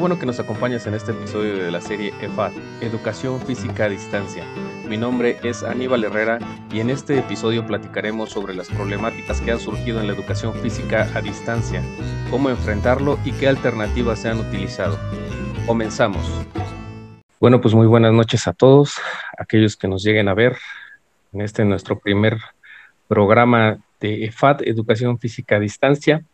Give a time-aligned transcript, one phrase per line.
[0.00, 4.46] bueno que nos acompañas en este episodio de la serie EFAD, Educación Física a Distancia.
[4.88, 6.38] Mi nombre es Aníbal Herrera
[6.72, 11.06] y en este episodio platicaremos sobre las problemáticas que han surgido en la educación física
[11.14, 11.82] a distancia,
[12.30, 14.98] cómo enfrentarlo y qué alternativas se han utilizado.
[15.66, 16.26] Comenzamos.
[17.38, 18.96] Bueno, pues muy buenas noches a todos,
[19.36, 20.56] aquellos que nos lleguen a ver
[21.34, 22.38] en este nuestro primer
[23.06, 26.24] programa de EFAD, Educación Física a Distancia.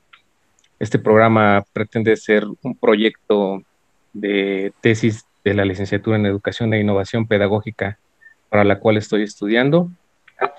[0.78, 3.62] Este programa pretende ser un proyecto
[4.12, 7.98] de tesis de la licenciatura en Educación e Innovación Pedagógica
[8.48, 9.90] para la cual estoy estudiando.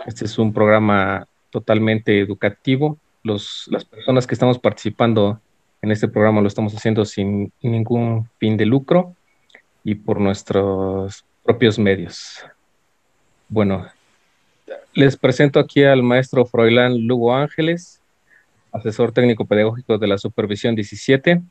[0.05, 2.97] Este es un programa totalmente educativo.
[3.23, 5.39] Los, las personas que estamos participando
[5.81, 9.15] en este programa lo estamos haciendo sin ningún fin de lucro
[9.83, 12.43] y por nuestros propios medios.
[13.49, 13.87] Bueno,
[14.93, 17.96] les presento aquí al maestro Froilán Lugo Ángeles,
[18.71, 21.41] asesor técnico pedagógico de la Supervisión 17,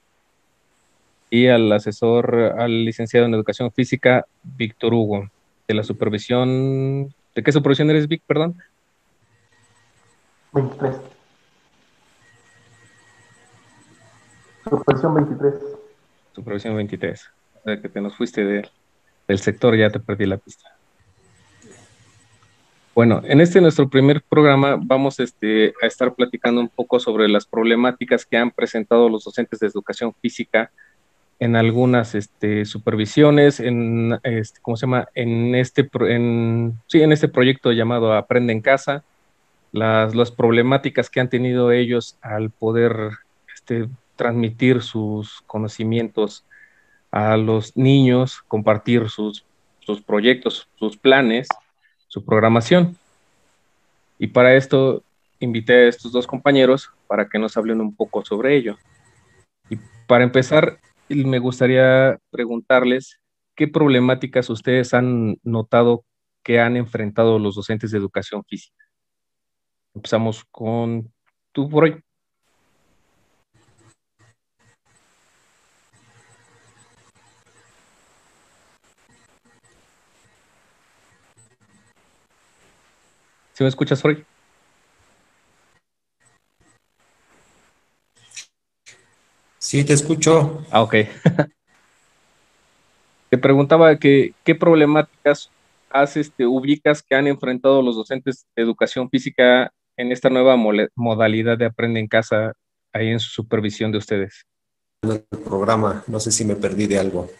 [1.30, 5.28] y al asesor, al licenciado en Educación Física, Víctor Hugo,
[5.66, 7.12] de la Supervisión.
[7.34, 8.56] ¿De qué supervisión eres, Vic, perdón?
[10.52, 10.96] 23.
[14.64, 15.54] Supervisión 23.
[16.34, 17.30] Supervisión 23.
[17.54, 20.75] O sea, que te nos fuiste del sector, ya te perdí la pista.
[22.96, 27.44] Bueno, en este nuestro primer programa vamos este, a estar platicando un poco sobre las
[27.44, 30.70] problemáticas que han presentado los docentes de educación física
[31.38, 35.08] en algunas este, supervisiones, en este, ¿cómo se llama?
[35.14, 35.86] En este,
[36.86, 39.04] sí, en este proyecto llamado Aprende en Casa,
[39.72, 43.10] las, las problemáticas que han tenido ellos al poder
[43.54, 46.46] este, transmitir sus conocimientos
[47.10, 49.44] a los niños, compartir sus
[50.06, 51.46] proyectos, sus planes
[52.16, 52.96] su programación.
[54.18, 55.02] Y para esto
[55.38, 58.78] invité a estos dos compañeros para que nos hablen un poco sobre ello.
[59.68, 60.78] Y para empezar,
[61.10, 63.20] me gustaría preguntarles
[63.54, 66.06] qué problemáticas ustedes han notado
[66.42, 68.82] que han enfrentado los docentes de educación física.
[69.94, 71.12] Empezamos con
[71.52, 72.02] tú, por.
[83.56, 84.22] ¿Sí me escuchas, hoy?
[89.56, 90.62] Sí, te escucho.
[90.70, 90.94] Ah, ok.
[93.30, 95.50] te preguntaba que, qué problemáticas
[95.88, 100.58] has, este, ubicas que han enfrentado los docentes de educación física en esta nueva
[100.94, 102.52] modalidad de Aprende en Casa,
[102.92, 104.42] ahí en su supervisión de ustedes.
[105.02, 107.30] El programa, no sé si me perdí de algo.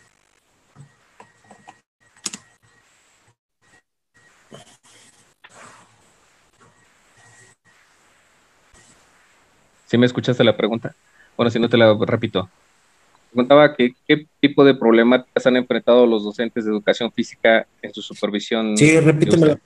[9.87, 10.95] ¿Sí me escuchaste la pregunta?
[11.37, 12.49] Bueno, si no te la repito.
[13.31, 18.03] Preguntaba que, qué tipo de problemáticas han enfrentado los docentes de educación física en su
[18.03, 18.77] supervisión.
[18.77, 19.59] Sí, repíteme la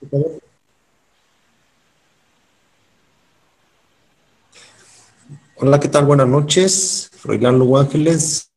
[5.57, 6.07] Hola, ¿qué tal?
[6.07, 7.11] Buenas noches.
[7.17, 8.51] Froilán Lugo Ángeles,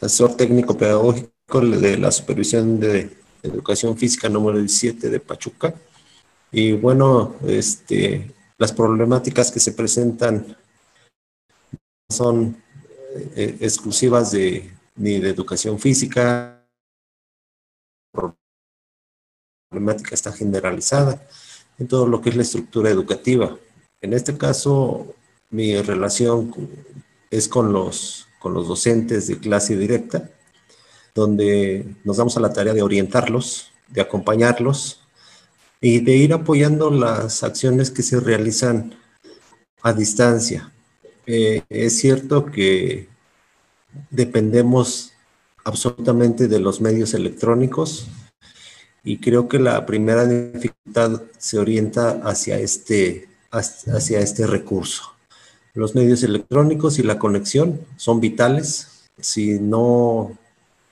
[0.00, 3.10] asesor técnico pedagógico de la supervisión de
[3.42, 5.74] educación física número 17 de Pachuca.
[6.50, 10.56] Y bueno, este, las problemáticas que se presentan
[12.10, 12.56] son
[13.36, 16.64] eh, exclusivas de, ni de educación física,
[18.14, 18.34] la
[19.70, 21.22] problemática está generalizada
[21.78, 23.56] en todo lo que es la estructura educativa.
[24.00, 25.14] En este caso,
[25.50, 26.54] mi relación
[27.30, 30.30] es con los, con los docentes de clase directa,
[31.14, 35.02] donde nos damos a la tarea de orientarlos, de acompañarlos
[35.80, 38.94] y de ir apoyando las acciones que se realizan
[39.82, 40.72] a distancia.
[41.30, 43.06] Eh, es cierto que
[44.08, 45.12] dependemos
[45.62, 48.08] absolutamente de los medios electrónicos
[49.04, 55.02] y creo que la primera dificultad se orienta hacia este, hacia este recurso.
[55.74, 59.10] Los medios electrónicos y la conexión son vitales.
[59.20, 60.32] Si no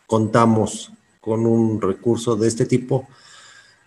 [0.07, 0.93] contamos
[1.23, 3.09] con un recurso de este tipo,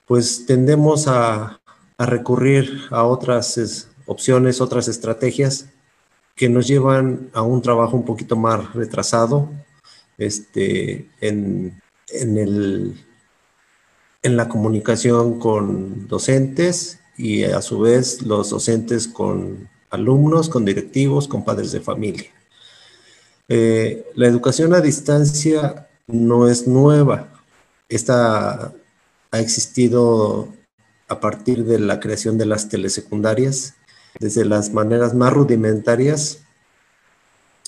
[0.07, 1.61] pues tendemos a,
[1.95, 5.67] a recurrir a otras opciones, otras estrategias
[6.39, 9.49] que nos llevan a un trabajo un poquito más retrasado
[10.17, 13.05] este, en, en, el,
[14.23, 21.27] en la comunicación con docentes y a su vez los docentes con alumnos, con directivos,
[21.27, 22.31] con padres de familia.
[23.49, 27.33] Eh, la educación a distancia no es nueva.
[27.89, 28.73] Esta
[29.31, 30.47] ha existido
[31.09, 33.75] a partir de la creación de las telesecundarias
[34.19, 36.39] desde las maneras más rudimentarias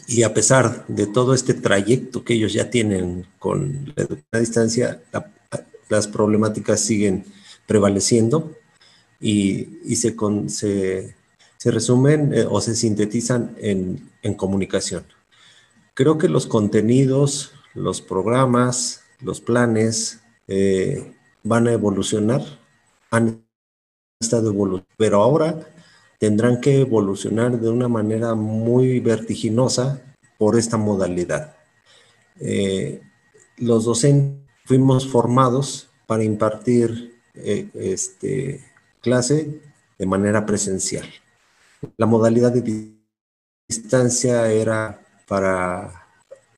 [0.08, 4.40] Y a pesar de todo este trayecto que ellos ya tienen con la educación a
[4.40, 5.02] distancia,
[5.90, 7.26] las problemáticas siguen
[7.68, 8.56] prevaleciendo
[9.20, 10.16] y, se,
[10.48, 15.04] se, resumen eh, o se sintetizan en, comunicación.
[15.94, 22.42] Creo que los contenidos, los programas, los planes eh, van a evolucionar,
[23.12, 23.44] han
[24.20, 25.68] estado evolucionando, pero ahora
[26.22, 30.04] tendrán que evolucionar de una manera muy vertiginosa
[30.38, 31.56] por esta modalidad.
[32.40, 33.02] Eh,
[33.58, 38.64] los docentes fuimos formados para impartir eh, este,
[39.02, 39.62] clase
[39.98, 41.08] de manera presencial.
[41.98, 42.94] La modalidad de
[43.68, 46.06] distancia era para,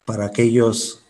[0.04, 1.06] para aquellos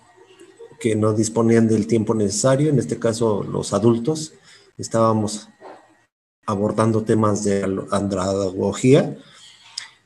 [0.80, 4.36] que no disponían del tiempo necesario, en este caso los adultos,
[4.78, 5.50] estábamos
[6.46, 9.18] abordando temas de andragogía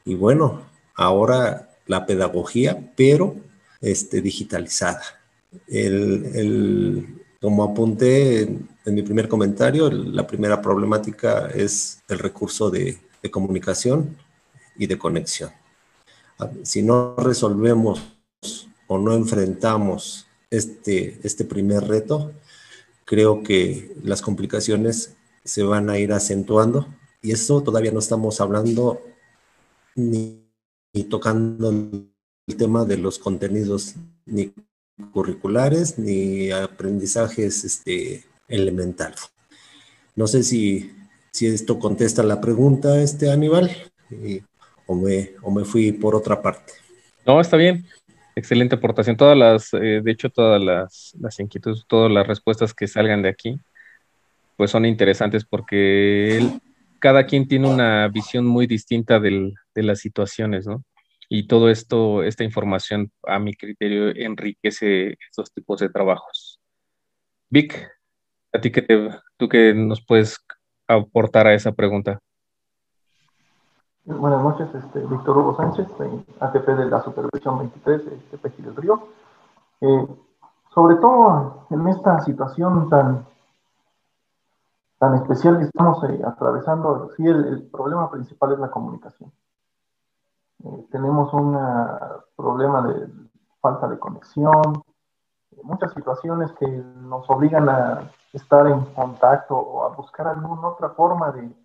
[0.05, 0.61] y bueno,
[0.95, 3.35] ahora la pedagogía, pero
[3.81, 5.03] este, digitalizada.
[5.67, 12.97] El, como apunté en, mi primer comentario, la primera problemática es el recurso de,
[13.29, 14.15] comunicación
[14.77, 15.51] y de conexión.
[16.63, 18.01] Si no resolvemos
[18.87, 22.31] o no enfrentamos este, este primer reto,
[23.03, 25.16] creo que las complicaciones
[25.47, 26.87] se van a ir acentuando
[27.21, 29.01] y eso todavía no estamos hablando
[29.95, 30.43] ni,
[31.09, 33.95] tocando el tema de los contenidos
[34.25, 34.53] ni
[35.11, 39.31] curriculares ni aprendizajes este, elementales.
[40.15, 40.91] No sé si,
[41.31, 43.71] si esto contesta la pregunta, este Aníbal,
[44.85, 46.73] o, me, o me fui por otra parte.
[47.25, 47.85] No, está bien.
[48.35, 49.17] Excelente aportación.
[49.17, 53.29] Todas las, eh, de hecho, todas las, las inquietudes, todas las respuestas que salgan de
[53.29, 53.59] aquí
[54.57, 56.59] pues son interesantes porque
[56.99, 60.83] cada quien tiene una visión muy distinta de las situaciones, ¿no?
[61.29, 66.59] Y todo esto, esta información, a mi criterio, enriquece estos tipos de trabajos.
[67.49, 67.87] Vic,
[68.53, 70.37] a ti que tú que nos puedes
[70.87, 72.19] aportar a esa pregunta.
[74.05, 75.87] Buenas noches, este, Víctor Hugo Sánchez,
[76.39, 79.09] ATP de la Supervisión 23, de del Río.
[79.81, 80.07] Eh,
[80.73, 83.25] sobre todo en esta situación tan
[84.97, 89.31] tan especial que estamos eh, atravesando, sí, el, problema principal es la comunicación.
[90.63, 91.57] Eh, tenemos un
[92.35, 93.07] problema de
[93.61, 94.83] falta de conexión,
[95.63, 101.31] muchas situaciones que nos obligan a estar en contacto o a buscar alguna otra forma
[101.31, 101.55] de,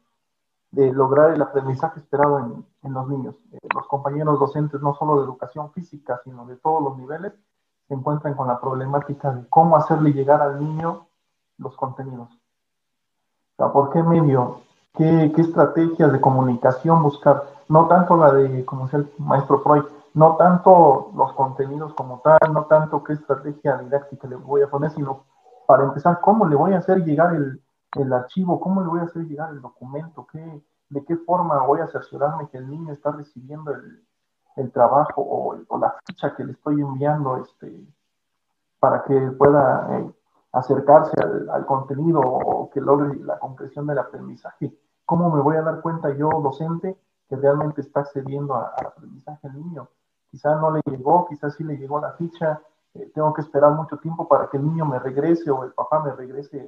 [0.70, 3.37] de lograr el aprendizaje esperado en, en los niños.
[3.52, 7.32] Eh, los compañeros docentes, no solo de educación física, sino de todos los niveles,
[7.88, 11.06] se encuentran con la problemática de cómo hacerle llegar al niño
[11.58, 12.42] los contenidos
[13.56, 14.60] ¿Por qué medio?
[14.94, 17.44] ¿Qué, estrategias de comunicación buscar?
[17.69, 19.84] No tanto la de, como decía el maestro Freud,
[20.14, 24.90] no tanto los contenidos como tal, no tanto qué estrategia didáctica le voy a poner,
[24.90, 25.25] sino
[25.66, 29.22] para empezar, cómo le voy a hacer llegar el, archivo, cómo le voy a hacer
[29.22, 33.72] llegar el documento, ¿Qué, de qué forma voy a cerciorarme que el niño está recibiendo
[33.72, 37.87] el, trabajo o, la ficha que le estoy enviando este,
[38.78, 40.12] para que pueda eh,
[40.52, 44.72] acercarse al, contenido o que logre la concreción del aprendizaje.
[45.06, 46.97] ¿Cómo me voy a dar cuenta yo, docente,
[47.28, 49.88] que realmente está accediendo al aprendizaje al niño?
[50.30, 52.61] Quizá no le llegó, quizás sí le llegó la ficha,
[52.94, 56.02] eh, tengo que esperar mucho tiempo para que el niño me regrese o el papá
[56.02, 56.59] me regrese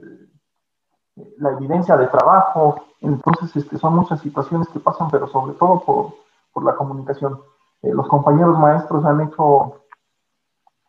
[1.16, 2.86] eh, la evidencia de trabajo.
[3.00, 6.14] Entonces, este, son muchas situaciones que pasan, pero sobre todo por,
[6.52, 7.38] por la comunicación.
[7.82, 9.82] Eh, los compañeros maestros han hecho,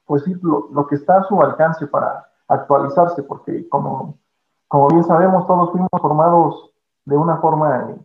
[0.05, 4.17] pues lo que está a su alcance para actualizarse, porque como,
[4.67, 6.71] como bien sabemos, todos fuimos formados
[7.05, 7.95] de una forma,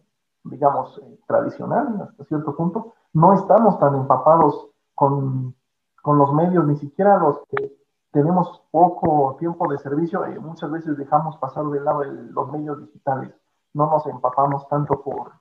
[0.45, 2.95] digamos, eh, tradicional hasta cierto punto.
[3.13, 5.55] No estamos tan empapados con,
[6.03, 7.77] con los medios, ni siquiera los que
[8.13, 13.35] tenemos poco tiempo de servicio, y muchas veces dejamos pasar de lado los medios digitales.
[13.73, 15.33] No nos empapamos tanto por,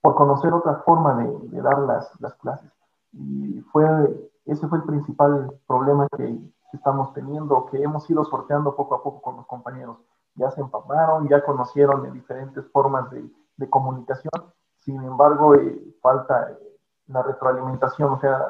[0.00, 2.70] por conocer otra forma de, de dar las, las clases.
[3.12, 6.38] Y fue, ese fue el principal problema que,
[6.76, 9.98] estamos teniendo, que hemos ido sorteando poco a poco con los compañeros.
[10.34, 13.30] Ya se empaparon, ya conocieron de diferentes formas de,
[13.70, 14.32] comunicación,
[14.80, 16.58] sin embargo, eh, falta eh,
[17.06, 18.40] la retroalimentación, o sea,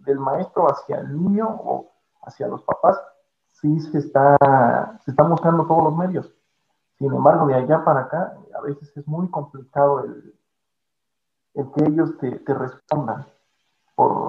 [0.00, 1.92] del maestro hacia el niño o
[2.22, 3.00] hacia los papás,
[3.46, 4.36] sí se está,
[5.04, 6.34] se están buscando todos los medios.
[6.98, 10.34] Sin embargo, de allá para acá, a veces es muy complicado el,
[11.72, 13.26] que ellos te, te respondan
[13.94, 14.25] por,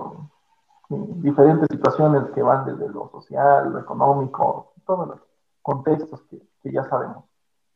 [0.89, 5.19] diferentes situaciones que van desde lo social, lo económico, todos los
[5.61, 6.41] contextos que,
[6.71, 7.25] ya sabemos.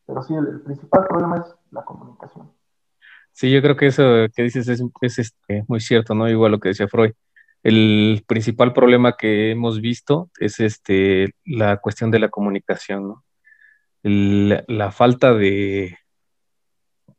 [0.06, 2.51] Pero sí, el, principal problema es la comunicación.
[3.32, 4.03] Sí, yo creo que eso
[4.36, 6.30] que dices es, este, muy cierto, ¿no?
[6.30, 7.13] Igual lo que decía Freud.
[7.63, 13.15] el principal problema que hemos visto es este, la cuestión de la comunicación,
[14.03, 15.98] la falta de,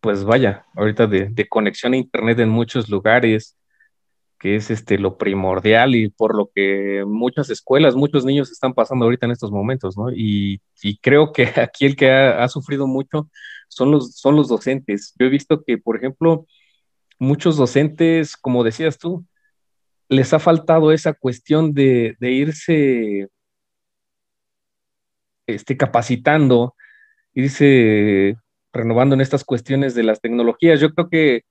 [0.02, 3.56] pues vaya, ahorita de, conexión a Internet en muchos lugares,
[4.42, 9.04] que es este, lo primordial y por lo que muchas escuelas, muchos niños están pasando
[9.04, 10.10] ahorita en estos momentos, ¿no?
[10.12, 10.60] Y,
[11.00, 13.30] creo que aquí el que ha, sufrido mucho
[13.68, 15.14] son los, son los docentes.
[15.16, 16.46] Yo he visto que, por ejemplo,
[17.20, 19.24] muchos docentes, como decías tú,
[20.08, 23.28] les ha faltado esa cuestión de, irse
[25.46, 26.74] este, capacitando,
[27.32, 28.36] irse
[28.72, 30.80] renovando en estas cuestiones de las tecnologías.
[30.80, 31.42] Yo creo que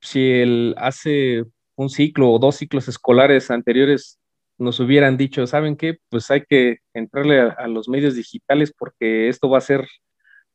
[0.00, 1.44] si él hace
[1.76, 4.18] un ciclo o dos ciclos escolares anteriores
[4.58, 5.98] nos hubieran dicho, ¿saben qué?
[6.08, 9.86] Pues hay que entrarle a, los medios digitales porque esto va a ser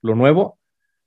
[0.01, 0.60] lo nuevo.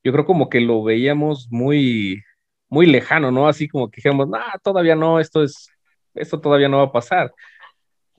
[0.04, 2.22] Yo creo como que lo veíamos muy,
[2.68, 3.48] muy lejano, ¿no?
[3.48, 5.68] Así como que dijimos, no, todavía no, esto es
[6.14, 7.34] esto todavía no va a pasar.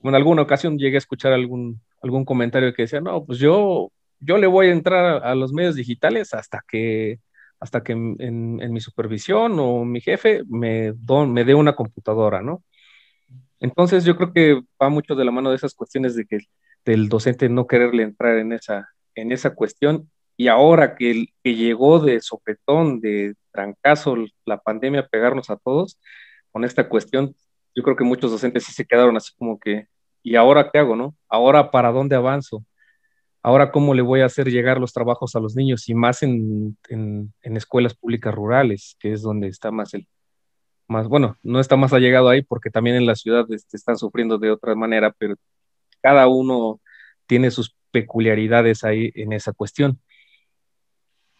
[0.02, 4.38] En alguna ocasión llegué a escuchar algún, algún comentario que decía, no, pues yo, yo
[4.38, 7.18] le voy a entrar a, los medios digitales hasta que,
[7.60, 10.92] hasta que en, mi supervisión o mi jefe me,
[11.28, 12.62] me dé una computadora, ¿no?
[13.60, 16.40] Entonces yo creo que va mucho de la mano de esas cuestiones de que
[16.84, 21.98] del docente no quererle entrar en esa, en esa cuestión y ahora que, que llegó
[21.98, 25.98] de sopetón, de trancazo la pandemia a pegarnos a todos,
[26.52, 27.34] con esta cuestión
[27.76, 29.86] yo creo que muchos docentes sí se quedaron así como que,
[30.22, 31.14] ¿y ahora qué hago, no?
[31.28, 32.64] ¿Ahora para dónde avanzo?
[33.46, 35.88] ¿Ahora cómo le voy a hacer llegar los trabajos a los niños?
[35.88, 36.76] Y más en,
[37.42, 40.08] escuelas públicas rurales, que es donde está más el,
[40.88, 44.38] más, bueno, no está más allegado ahí porque también en la ciudad este, están sufriendo
[44.38, 45.36] de otra manera, pero
[46.02, 46.80] cada uno
[47.26, 50.00] tiene sus peculiaridades ahí en esa cuestión.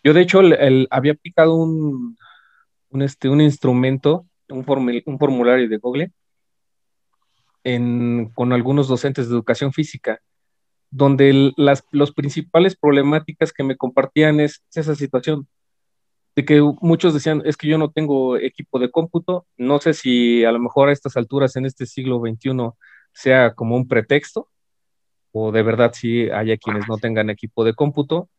[0.05, 0.43] Yo, de hecho,
[0.91, 2.17] había aplicado un,
[3.03, 4.65] este, un instrumento, un,
[5.07, 6.13] un formulario de Google,
[8.33, 10.21] con algunos docentes de educación física,
[10.97, 15.47] donde las los principales problemáticas que me compartían es, esa situación,
[16.35, 20.45] de que muchos decían, es que yo no tengo equipo de cómputo, no sé si
[20.45, 22.71] a lo mejor a estas alturas en este siglo XXI
[23.13, 24.49] sea como un pretexto,
[25.33, 28.31] o de verdad si haya quienes no tengan equipo de cómputo,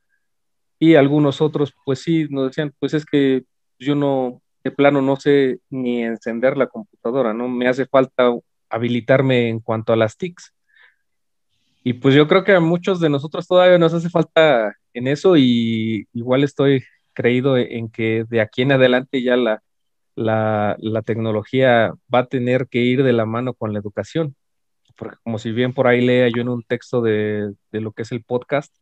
[0.80, 3.44] y algunos otros, pues sí, nos decían, pues es que
[3.80, 7.48] yo no, de plano no sé ni encender la computadora, ¿no?
[7.48, 8.32] Me hace falta
[8.70, 10.54] habilitarme en cuanto a las TICs.
[11.88, 15.38] Y pues yo creo que a muchos de nosotros todavía nos hace falta en eso
[15.38, 19.64] y igual estoy creído en que de aquí en adelante ya la,
[20.16, 24.36] la, tecnología va a tener que ir de la mano con la educación.
[24.98, 28.02] Porque como si bien por ahí lea yo en un texto de, de lo que
[28.02, 28.76] es el podcast,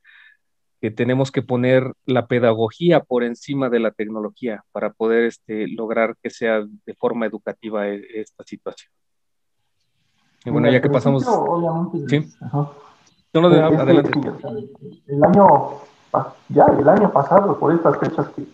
[0.81, 6.15] que tenemos que poner la pedagogía por encima de la tecnología para poder este, lograr
[6.23, 8.91] que sea de forma educativa e, esta situación.
[10.43, 11.23] Y bueno, ya que pasamos.
[11.27, 12.31] Obviamente, sí.
[13.35, 14.33] Adelante.
[15.07, 15.47] el, año,
[16.49, 18.45] ya el año pasado, por estas fechas que,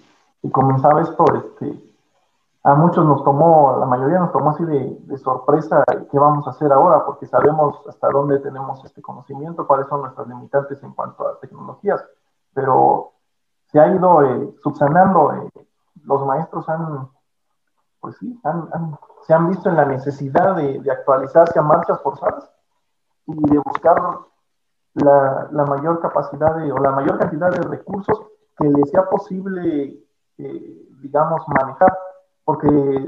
[0.51, 1.79] comenzaba esto, este,
[2.63, 6.51] a muchos nos tomó, la mayoría nos tomó así de, de, sorpresa qué vamos a
[6.51, 11.27] hacer ahora, porque sabemos hasta dónde tenemos este conocimiento, cuáles son nuestras limitantes en cuanto
[11.27, 12.03] a tecnologías,
[12.53, 13.11] pero
[13.71, 15.67] se ha ido eh, subsanando, eh,
[16.03, 17.07] los maestros han,
[17.99, 22.49] pues sí, han, han se han visto en la necesidad de, actualizarse a marchas forzadas
[23.27, 24.19] y de buscar
[24.93, 28.21] la, mayor capacidad o la mayor cantidad de recursos
[28.57, 30.03] que les sea posible,
[30.37, 31.97] eh, digamos, manejar.
[32.43, 32.67] Porque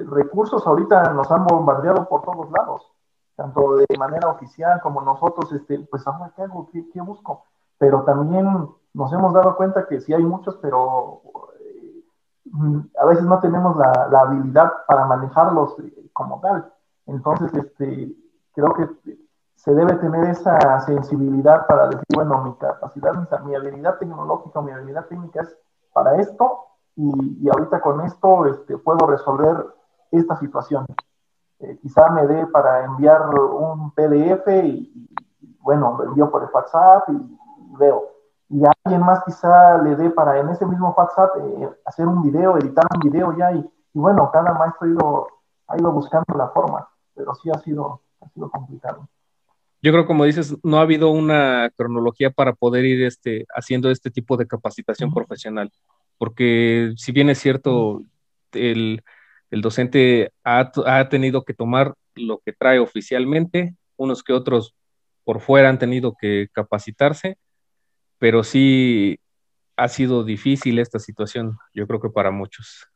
[0.09, 2.93] recursos ahorita nos han bombardeado por todos lados,
[3.35, 7.43] tanto de manera oficial como nosotros, este, pues ahora qué hago, qué, busco.
[7.77, 11.21] Pero también nos hemos dado cuenta que sí hay muchos, pero
[11.59, 12.03] eh,
[13.01, 15.75] a veces no tenemos la, la habilidad para manejarlos
[16.13, 16.71] como tal.
[17.07, 18.15] Entonces, este,
[18.53, 18.87] creo que
[19.63, 23.13] se debe tener esa sensibilidad para decir, bueno, mi capacidad,
[23.45, 25.57] mi, habilidad tecnológica, mi habilidad técnica es
[25.93, 26.65] para esto
[26.97, 29.65] y, ahorita con esto este, puedo resolver
[30.11, 30.85] esta situación.
[31.59, 35.09] Eh, quizá me dé para enviar un PDF y,
[35.61, 37.37] bueno, lo envío por el WhatsApp y,
[37.77, 38.03] veo.
[38.49, 42.21] Y a alguien más quizá le dé para en ese mismo WhatsApp eh, hacer un
[42.21, 43.59] video, editar un video ya y,
[43.93, 45.27] y bueno, cada maestro ha ido
[45.67, 49.07] ha ido buscando la forma, pero sí ha sido, ha sido complicado.
[49.83, 54.09] Yo creo, como dices, no ha habido una cronología para poder ir este, haciendo este
[54.09, 55.71] tipo de capacitación profesional,
[56.17, 58.01] porque si bien es cierto,
[58.53, 59.03] el,
[59.51, 64.73] el docente ha, ha, tenido que tomar lo que trae oficialmente, unos que otros
[65.25, 67.37] por fuera han tenido que capacitarse,
[68.19, 69.19] pero sí
[69.75, 72.87] ha sido difícil esta situación, yo creo que para muchos.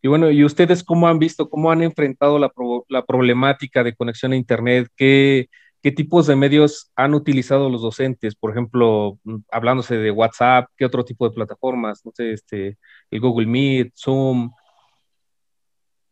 [0.00, 2.52] Y bueno, ¿y ustedes cómo han visto, cómo han enfrentado la,
[2.88, 4.88] la problemática de conexión a Internet?
[4.96, 5.48] ¿Qué,
[5.82, 8.36] ¿Qué tipos de medios han utilizado los docentes?
[8.36, 12.06] Por ejemplo, mm, hablándose de WhatsApp, ¿qué otro tipo de plataformas?
[12.06, 12.78] No sé, este,
[13.10, 14.52] el Google Meet, Zoom.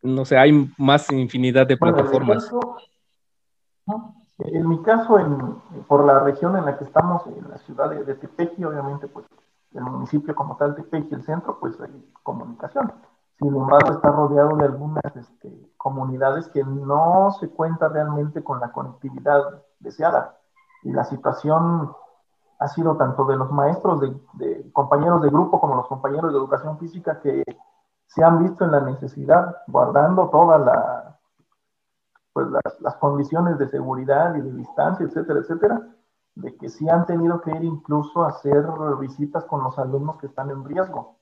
[0.02, 2.50] No sé, hay más infinidad de plataformas.
[4.38, 5.18] en, mi caso,
[5.86, 9.26] por la región en la que estamos, en la ciudad de, de Tepeji, obviamente, pues
[9.72, 11.92] el municipio como tal, Tepeji, el centro, pues hay
[12.24, 12.92] comunicación
[13.40, 18.70] sin embargo, está rodeado de algunas este, comunidades que no se cuenta realmente con la
[18.70, 20.36] conectividad deseada.
[20.82, 21.90] Y la situación
[22.58, 24.02] ha sido tanto de los maestros,
[24.34, 27.42] de, compañeros de grupo, como los compañeros de educación física que
[28.06, 31.16] se han visto en la necesidad, guardando todas
[32.34, 32.46] pues
[32.80, 35.88] las, condiciones de seguridad y de distancia, etcétera, etcétera,
[36.34, 38.66] de que sí han tenido que ir incluso a hacer
[38.98, 41.19] visitas con los alumnos que están en riesgo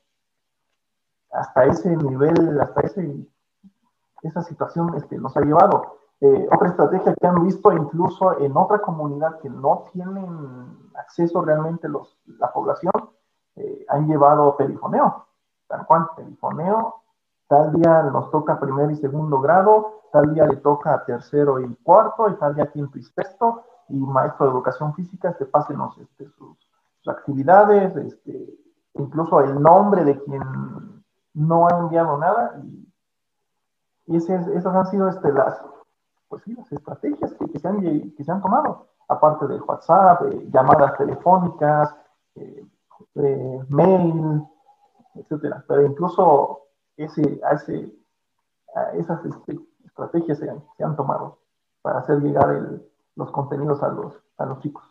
[1.33, 3.27] hasta ese nivel, hasta ese,
[4.23, 5.99] esa situación este, nos ha llevado.
[6.21, 11.89] Eh, otra estrategia que han visto incluso en otra comunidad que no tienen acceso realmente
[11.89, 12.93] los, la población,
[13.55, 15.27] eh, han llevado perifoneo,
[15.69, 17.03] tal cual, perifoneo,
[17.47, 22.29] tal día nos toca primer y segundo grado, tal día le toca tercero y cuarto,
[22.31, 26.59] y tal día quinto y sexto, y maestro de educación física, este, pásenos este, sus,
[27.01, 28.59] sus actividades, este,
[28.95, 30.98] incluso el nombre de quien
[31.35, 32.85] no ha enviado nada y,
[34.07, 35.61] esas han sido este, las,
[36.29, 37.83] pues las estrategias que, se han,
[38.13, 41.95] que se han tomado, aparte de WhatsApp, eh, llamadas telefónicas,
[42.37, 42.65] eh,
[43.17, 44.43] eh, mail,
[45.15, 45.63] etcétera.
[45.69, 47.93] Pero incluso ese, a ese,
[48.95, 51.41] esas este, estrategias se han, se han, tomado
[51.83, 52.81] para hacer llegar
[53.15, 54.85] los contenidos a los, a los chicos.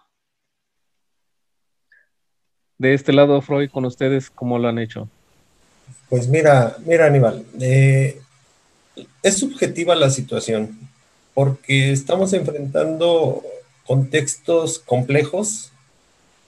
[2.77, 5.09] De este lado, Freud, con ustedes, ¿cómo lo han hecho?
[6.09, 8.19] Pues mira, mira Aníbal, eh,
[9.21, 10.79] es subjetiva la situación
[11.33, 13.43] porque estamos enfrentando
[13.85, 15.71] contextos complejos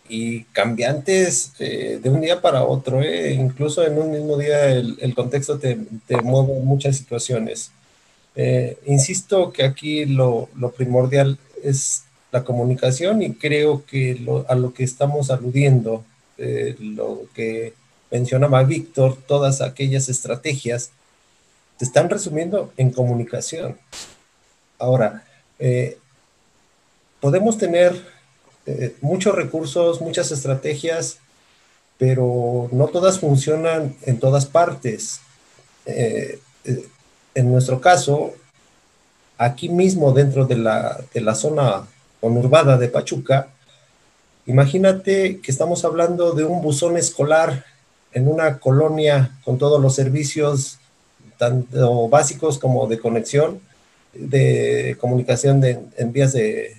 [0.08, 3.02] y cambiantes eh, de un día para otro.
[3.02, 3.34] Eh.
[3.34, 5.78] Incluso en un mismo día el, contexto te,
[6.24, 7.72] mueve muchas situaciones.
[8.86, 15.30] insisto que aquí lo, primordial es la comunicación y creo que a lo que estamos
[15.30, 16.06] aludiendo,
[16.38, 17.74] lo que
[18.12, 20.92] mencionaba Víctor, todas aquellas estrategias
[21.80, 23.78] se están resumiendo en comunicación.
[24.78, 25.24] Ahora,
[25.60, 25.98] eh,
[27.22, 27.96] podemos tener
[28.66, 31.20] eh, muchos recursos, muchas estrategias,
[31.98, 35.22] pero no todas funcionan en todas partes.
[35.86, 36.40] Eh,
[37.34, 38.34] en nuestro caso,
[39.38, 41.88] aquí mismo dentro de la, de la zona
[42.20, 43.48] conurbada de Pachuca,
[44.46, 47.66] imagínate que estamos hablando de un buzón escolar
[48.14, 50.80] en una colonia con todos los servicios,
[51.38, 53.62] tanto básicos como de conexión,
[54.14, 56.76] de comunicación de, en vías de,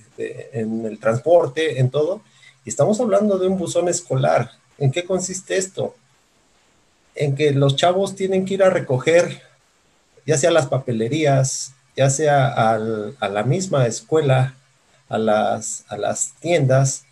[0.53, 2.23] en el transporte, en todo.
[2.65, 4.51] Y estamos hablando de un buzón escolar.
[4.79, 5.95] ¿En qué consiste esto?
[7.15, 9.43] En que los chavos tienen que ir a recoger,
[10.27, 14.55] ya sea las papelerías, ya sea a la misma escuela,
[15.09, 17.05] a las, a las tiendas,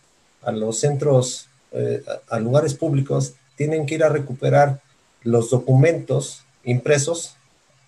[0.42, 4.80] a los centros, eh, a lugares públicos, tienen que ir a recuperar
[5.22, 7.36] los documentos impresos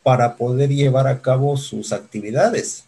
[0.03, 2.85] para poder llevar a cabo sus actividades.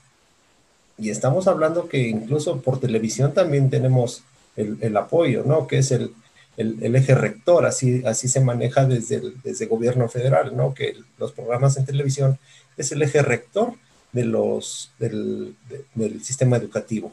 [0.98, 4.22] Y estamos hablando que incluso por televisión también tenemos
[4.56, 5.66] el, apoyo, ¿no?
[5.66, 6.12] Que es el,
[6.56, 10.74] eje rector, así, así se maneja desde el, desde gobierno federal, ¿no?
[10.74, 12.38] Que los programas en televisión
[12.76, 13.74] es el eje rector
[14.12, 15.54] de los, del,
[15.94, 17.12] del sistema educativo.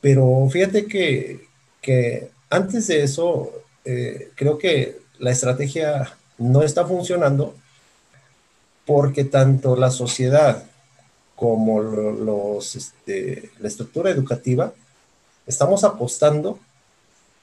[0.00, 1.46] Pero fíjate que,
[1.82, 3.52] que antes de eso,
[3.90, 7.56] eh, creo que la estrategia no está funcionando
[8.86, 10.62] porque tanto la sociedad
[11.34, 14.72] como los, este, la estructura educativa
[15.46, 16.60] estamos apostando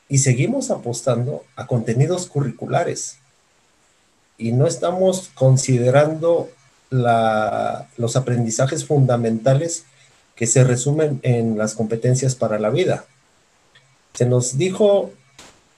[0.07, 3.17] y seguimos apostando a contenidos curriculares
[4.37, 6.49] y no estamos considerando
[6.89, 9.83] los aprendizajes fundamentales
[10.35, 13.03] que se resumen en las competencias para la vida.
[14.13, 15.11] Se nos dijo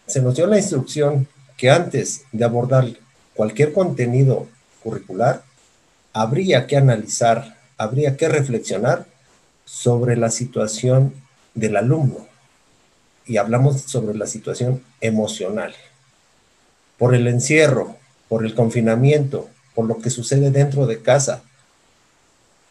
[0.10, 2.88] se nos dio la instrucción que antes de abordar
[3.36, 4.48] cualquier contenido
[4.84, 5.44] curricular,
[6.14, 9.06] habría que analizar, habría que reflexionar
[9.66, 11.14] sobre la situación
[11.54, 12.28] del alumno.
[13.26, 15.76] Y hablamos sobre la situación emocional.
[16.98, 17.96] Por el encierro,
[18.28, 21.44] por el confinamiento, por lo que sucede dentro de casa.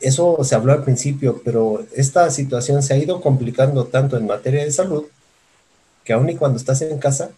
[0.01, 4.64] Eso se habló al principio, pero esta situación se ha ido complicando tanto en materia
[4.64, 5.05] de salud
[6.09, 7.33] que aun y cuando estás en casa,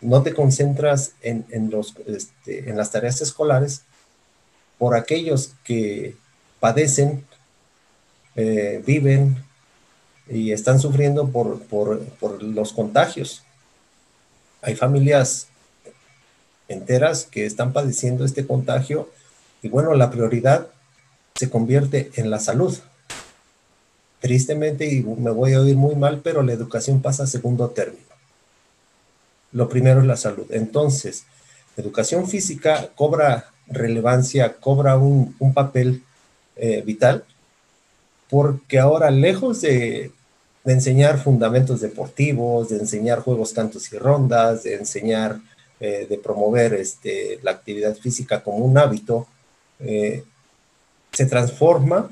[0.00, 3.82] no te concentras en, los, este, en las tareas escolares
[4.78, 6.14] por aquellos que
[6.60, 7.26] padecen,
[8.36, 9.44] eh, viven
[10.28, 13.42] y están sufriendo por, por los contagios.
[14.60, 15.48] Hay familias
[16.68, 19.10] enteras que están padeciendo este contagio
[19.60, 20.68] y bueno, la prioridad
[21.34, 22.78] se convierte en la salud.
[24.22, 28.06] Tristemente, y me voy a oír muy mal, pero la educación pasa a segundo término.
[29.50, 30.46] Lo primero es la salud.
[30.50, 31.24] Entonces,
[31.76, 36.04] educación física cobra relevancia, cobra un, papel
[36.54, 37.24] eh, vital,
[38.30, 40.12] porque ahora lejos de,
[40.64, 45.40] enseñar fundamentos deportivos, de enseñar juegos, cantos y rondas, de enseñar,
[45.80, 49.26] eh, de promover este, la actividad física como un hábito,
[49.80, 50.22] eh,
[51.10, 52.08] se transforma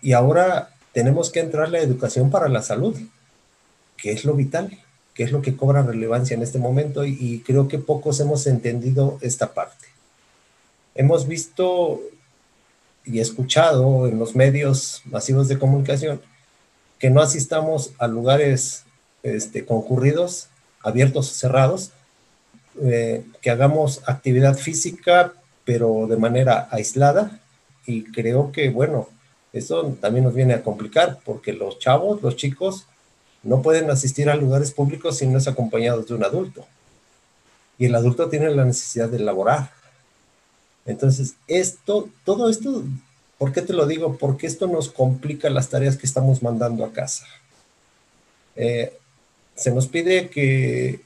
[0.00, 2.96] y ahora tenemos que entrar la educación para la salud,
[3.96, 4.78] que es lo vital,
[5.14, 9.18] que es lo que cobra relevancia en este momento y, creo que pocos hemos entendido
[9.20, 9.86] esta parte.
[10.94, 12.00] Hemos visto
[13.04, 16.20] y escuchado en los medios masivos de comunicación
[16.98, 18.84] que no asistamos a lugares
[19.22, 20.48] este, concurridos,
[20.82, 21.92] abiertos o cerrados,
[22.82, 25.32] eh, que hagamos actividad física
[25.68, 27.40] pero de manera aislada
[27.84, 29.08] y creo que, bueno,
[29.52, 32.86] eso también nos viene a complicar porque los chavos, los chicos,
[33.42, 36.66] no pueden asistir a lugares públicos si no es acompañados de un adulto.
[37.78, 39.70] Y el adulto tiene la necesidad de laborar.
[40.84, 42.82] Entonces, esto, todo esto,
[43.38, 44.16] ¿por qué te lo digo?
[44.16, 47.26] Porque esto nos complica las tareas que estamos mandando a casa.
[48.56, 48.92] Eh,
[49.54, 51.00] se nos pide que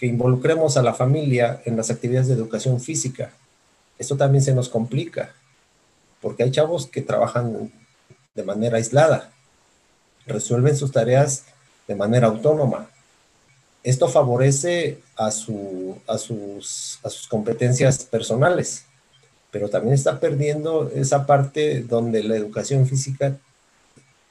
[0.00, 3.32] involucremos a la familia en las actividades de educación física
[4.00, 5.34] esto también se nos complica,
[6.20, 7.72] porque hay chavos que trabajan
[8.34, 9.32] de manera aislada,
[10.26, 11.44] resuelven sus tareas
[11.88, 12.90] de manera autónoma.
[13.82, 18.84] Esto favorece a, sus, a sus competencias personales,
[19.50, 23.36] pero también está perdiendo esa parte donde la educación física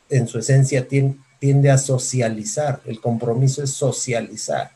[0.09, 4.71] en su esencia tiende, a socializar, el compromiso es socializar.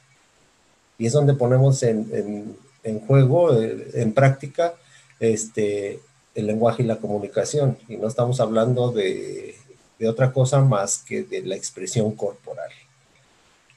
[0.97, 4.73] Y es donde ponemos en, en juego, eh, en práctica,
[5.19, 5.99] este,
[6.35, 7.77] el lenguaje y la comunicación.
[7.87, 9.55] Y no estamos hablando de,
[10.07, 12.69] otra cosa más que de la expresión corporal.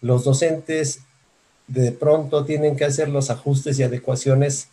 [0.00, 1.00] Los docentes
[1.68, 4.66] de pronto tienen que hacer los ajustes y adecuaciones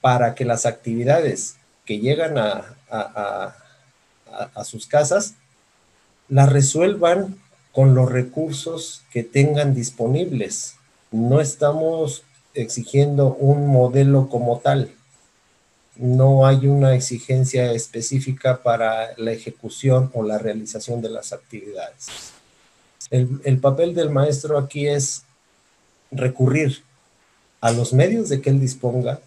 [0.00, 5.34] para que las actividades que llegan a, a, sus casas
[6.28, 7.36] las resuelvan
[7.72, 10.76] con los recursos que tengan disponibles.
[11.10, 12.22] No estamos
[12.54, 14.94] exigiendo un modelo como tal
[15.98, 22.32] no hay una exigencia específica para la ejecución o la realización de las actividades.
[23.10, 25.22] El, papel del maestro aquí es
[26.10, 26.82] recurrir
[27.60, 29.20] a los medios de que él disponga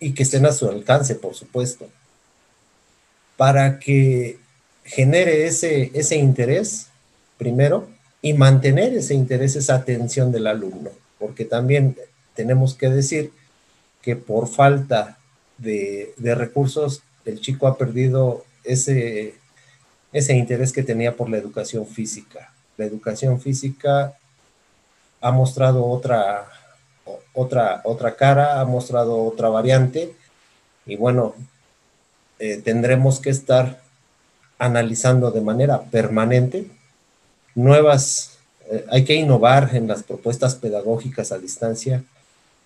[0.00, 1.88] y que estén a su alcance, por supuesto,
[3.36, 4.38] para que
[4.84, 6.86] genere ese, ese interés,
[7.36, 7.88] primero,
[8.22, 11.96] y mantener ese interés, esa atención del alumno, porque también
[12.34, 13.32] tenemos que decir
[14.00, 15.17] que por falta
[15.58, 19.34] de, recursos, el chico ha perdido ese,
[20.12, 22.52] ese interés que tenía por la educación física.
[22.76, 24.16] La educación física
[25.20, 26.48] ha mostrado otra,
[27.34, 30.14] otra, otra cara, ha mostrado otra variante
[30.86, 31.34] y bueno,
[32.38, 33.80] eh, tendremos que estar
[34.58, 36.70] analizando de manera permanente
[37.54, 38.38] nuevas,
[38.70, 42.04] eh, hay que innovar en las propuestas pedagógicas a distancia,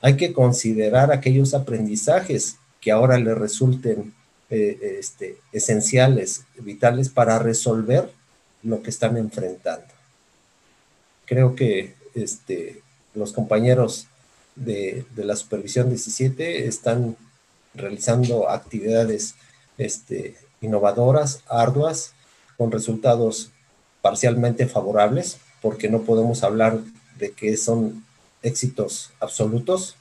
[0.03, 4.13] hay que considerar aquellos aprendizajes que ahora le resulten
[4.51, 8.11] eh, este, esenciales, vitales para resolver
[8.63, 9.87] lo que están enfrentando.
[11.25, 12.83] Creo que este,
[13.15, 14.09] los compañeros
[14.57, 17.17] de, la Supervisión 17 están
[17.73, 19.37] realizando actividades
[19.79, 22.13] este, innovadoras, arduas,
[22.59, 23.51] con resultados
[24.03, 26.81] parcialmente favorables, porque no podemos hablar
[27.19, 28.05] de que son
[28.43, 29.97] éxitos absolutos,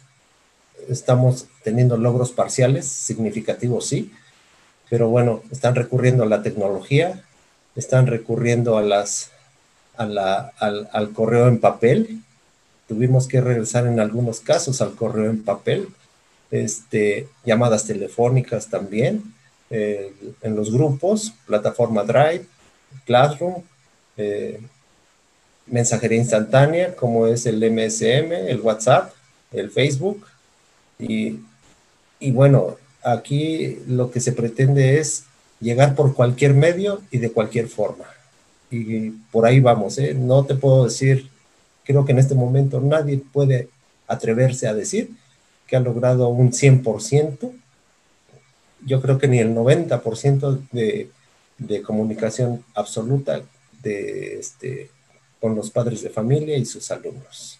[0.89, 4.11] estamos teniendo logros parciales, significativos sí,
[4.89, 7.23] pero bueno, están recurriendo a la tecnología,
[7.75, 9.31] están recurriendo a las,
[9.95, 12.21] al, correo en papel,
[12.87, 15.87] tuvimos que regresar en algunos casos al correo en papel,
[16.51, 19.23] este, llamadas telefónicas también,
[19.69, 22.45] eh, en los grupos, plataforma Drive,
[23.05, 23.63] Classroom,
[24.17, 24.59] eh,
[25.67, 29.13] mensajería instantánea como es el MSM, el WhatsApp,
[29.53, 30.25] el Facebook,
[31.01, 35.25] y, bueno, aquí lo que se pretende es
[35.59, 38.05] llegar por cualquier medio y de cualquier forma.
[38.69, 40.13] Y por ahí vamos, ¿eh?
[40.13, 41.29] No te puedo decir,
[41.83, 43.69] creo que en este momento nadie puede
[44.07, 45.11] atreverse a decir
[45.67, 47.51] que ha logrado un 100%
[48.85, 51.09] yo creo que ni el 90% de,
[51.57, 53.41] de comunicación absoluta
[53.81, 54.89] de, este,
[55.39, 57.59] con los padres de familia y sus alumnos.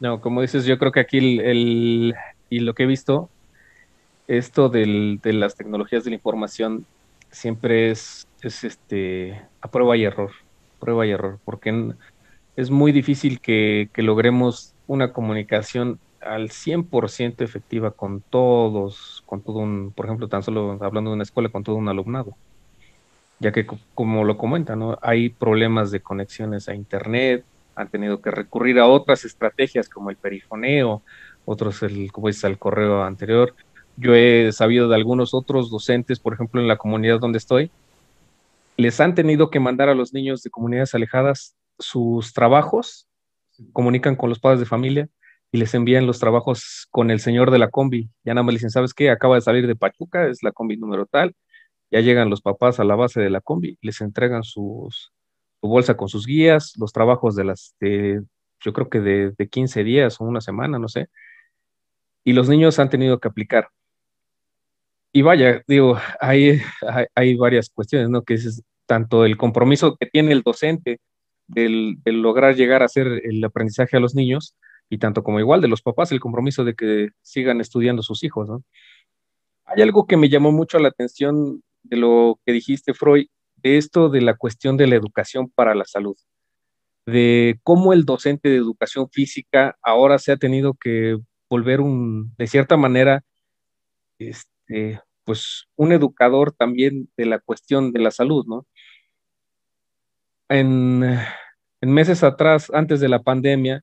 [0.00, 2.14] No, como dices, yo creo que aquí el,
[2.48, 3.28] y lo que he visto,
[4.28, 6.86] esto del, de las tecnologías de la información
[7.30, 10.30] siempre es, es este, a prueba y error,
[10.78, 11.94] prueba y error, porque
[12.56, 19.58] es muy difícil que, que logremos una comunicación al 100% efectiva con todos, con todo
[19.58, 22.36] un, por ejemplo, tan solo hablando de una escuela, con todo un alumnado.
[23.38, 24.98] Ya que, como lo comentan, ¿no?
[25.02, 27.44] hay problemas de conexiones a Internet,
[27.80, 31.02] han tenido que recurrir a otras estrategias como el perifoneo,
[31.44, 33.54] otros, el, como dices, al correo anterior.
[33.96, 37.70] Yo he sabido de algunos otros docentes, por ejemplo, en la comunidad donde estoy,
[38.76, 43.08] les han tenido que mandar a los niños de comunidades alejadas sus trabajos,
[43.72, 45.08] comunican con los padres de familia
[45.52, 48.08] y les envían los trabajos con el señor de la combi.
[48.24, 49.10] Ya nada más le dicen, ¿sabes qué?
[49.10, 51.34] Acaba de salir de Pachuca, es la combi número tal.
[51.90, 55.12] Ya llegan los papás a la base de la combi, les entregan sus,
[55.60, 58.22] su bolsa con sus guías, los trabajos de las, de,
[58.60, 61.08] yo creo que de, de 15 días o una semana, no sé.
[62.24, 63.68] Y los niños han tenido que aplicar.
[65.12, 68.22] Y vaya, digo, hay, hay, hay varias cuestiones, ¿no?
[68.22, 71.00] Que es tanto el compromiso que tiene el docente
[71.46, 74.56] del, del lograr llegar a hacer el aprendizaje a los niños,
[74.88, 78.48] y tanto como igual de los papás el compromiso de que sigan estudiando sus hijos,
[78.48, 78.64] ¿no?
[79.64, 83.26] Hay algo que me llamó mucho la atención de lo que dijiste, Freud,
[83.62, 86.16] de esto de la cuestión de la educación para la salud,
[87.06, 91.18] de cómo el docente de educación física ahora se ha tenido que
[91.48, 93.22] volver un, de cierta manera,
[94.18, 98.66] este, pues un educador también de la cuestión de la salud, ¿no?
[100.48, 101.02] En,
[101.80, 103.82] en meses atrás, antes de la pandemia,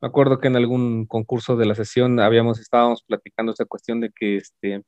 [0.00, 4.10] me acuerdo que en algún concurso de la sesión habíamos, estábamos platicando esa cuestión de
[4.10, 4.82] que este,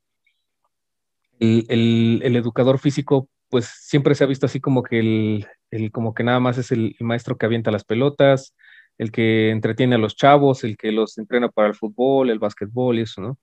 [1.40, 6.40] el, educador físico, pues siempre se ha visto así como que el, como que nada
[6.40, 8.54] más es el, maestro que avienta las pelotas,
[8.98, 12.98] el que entretiene a los chavos, el que los entrena para el fútbol, el básquetbol
[12.98, 13.38] y eso, ¿no?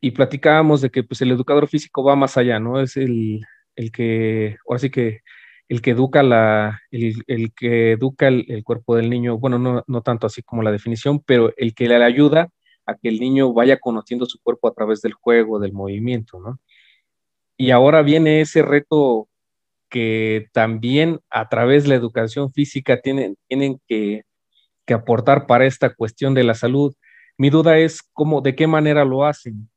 [0.00, 2.80] Y platicábamos de que pues el educador físico va más allá, ¿no?
[2.80, 3.40] Es el,
[3.76, 5.20] el que, ahora sí que
[5.68, 10.26] el que educa la, el, que educa el, cuerpo del niño, bueno, no, no, tanto
[10.26, 12.48] así como la definición, pero el que le ayuda
[12.86, 16.58] a que el niño vaya conociendo su cuerpo a través del juego, del movimiento, ¿no?
[17.58, 19.28] Y ahora viene ese reto
[19.90, 24.22] que también a través de la educación física tienen, tienen que,
[24.90, 26.94] aportar para esta cuestión de la salud.
[27.36, 29.68] Mi duda es cómo, de qué manera lo hacen.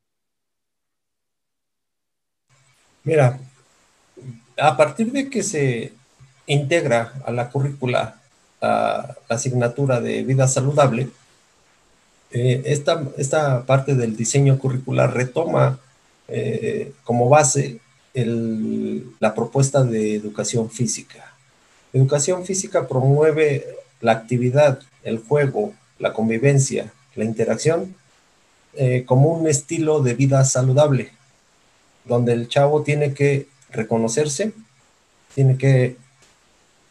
[3.03, 3.37] Mira,
[4.57, 5.91] a partir de que se
[6.45, 8.21] integra a la currícula
[8.61, 11.09] la asignatura de vida saludable,
[12.31, 15.79] eh, esta, esta, parte del diseño curricular retoma
[16.33, 17.79] eh, como base
[18.13, 21.33] la propuesta de educación física.
[21.93, 23.65] Educación física promueve
[23.99, 27.95] la actividad, el juego, la convivencia, la interacción
[28.73, 31.11] eh, como un estilo de vida saludable,
[32.05, 34.53] donde el chavo tiene que reconocerse,
[35.35, 35.97] tiene que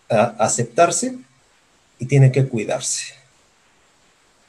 [0.09, 1.17] aceptarse
[1.99, 3.20] y tiene que cuidarse.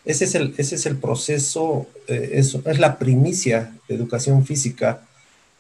[0.04, 5.02] Ese es el, ese es el proceso, eh, es, la primicia de educación física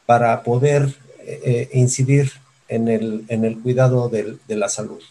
[0.05, 2.31] para poder eh, eh, incidir
[2.67, 5.01] en el, en el cuidado de la salud.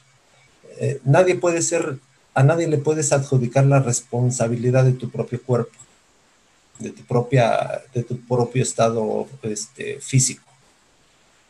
[1.04, 1.98] nadie puede ser,
[2.34, 5.78] a nadie le puedes adjudicar la responsabilidad de tu propio cuerpo,
[6.78, 10.42] de tu, propia, de tu propio estado este, físico.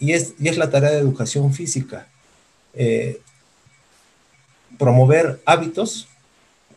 [0.01, 2.09] Y es, y es la tarea de educación física.
[4.79, 6.09] Promover hábitos,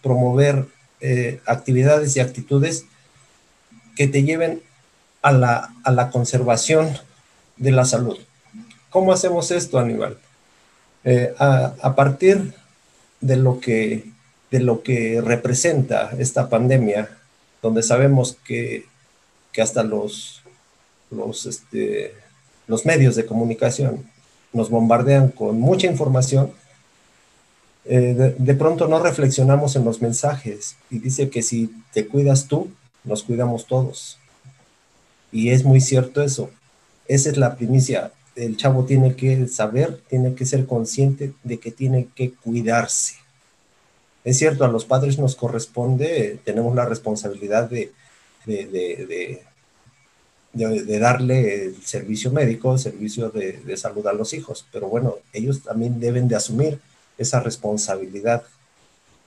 [0.04, 0.68] promover
[1.06, 2.86] eh, actividades y actitudes
[3.98, 4.62] que te lleven
[5.22, 6.98] a la, a la, conservación
[7.58, 8.18] de la salud.
[8.90, 10.18] ¿Cómo hacemos esto, Aníbal?
[11.04, 12.54] Eh, a, a, partir
[13.20, 14.12] de lo, que,
[14.50, 17.10] de lo que representa esta pandemia,
[17.62, 18.86] donde sabemos que,
[19.52, 20.42] que hasta los,
[21.12, 22.16] los, este,
[22.68, 24.10] los medios de comunicación
[24.54, 26.54] nos bombardean con mucha información,
[27.86, 32.72] eh, de, pronto no reflexionamos en los mensajes y dice que si te cuidas tú,
[33.04, 34.18] nos cuidamos todos.
[35.32, 36.50] Y es muy cierto eso.
[37.08, 38.12] Esa es la primicia.
[38.36, 43.16] El chavo tiene que saber, tiene que ser consciente de que tiene que cuidarse.
[44.24, 47.92] Es cierto, a los padres nos corresponde, tenemos la responsabilidad de,
[48.46, 49.42] de
[50.54, 55.64] de, darle el servicio médico, el servicio de, salud a los hijos, pero bueno, ellos
[55.64, 56.80] también deben de asumir
[57.18, 58.44] esa responsabilidad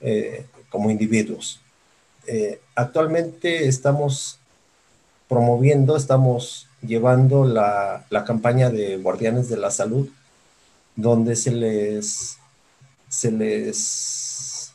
[0.01, 1.59] eh, como individuos.
[2.27, 4.39] Eh, actualmente estamos
[5.27, 10.09] promoviendo, estamos llevando la, la, campaña de Guardianes de la Salud,
[10.95, 12.37] donde se les,
[13.07, 14.73] se les,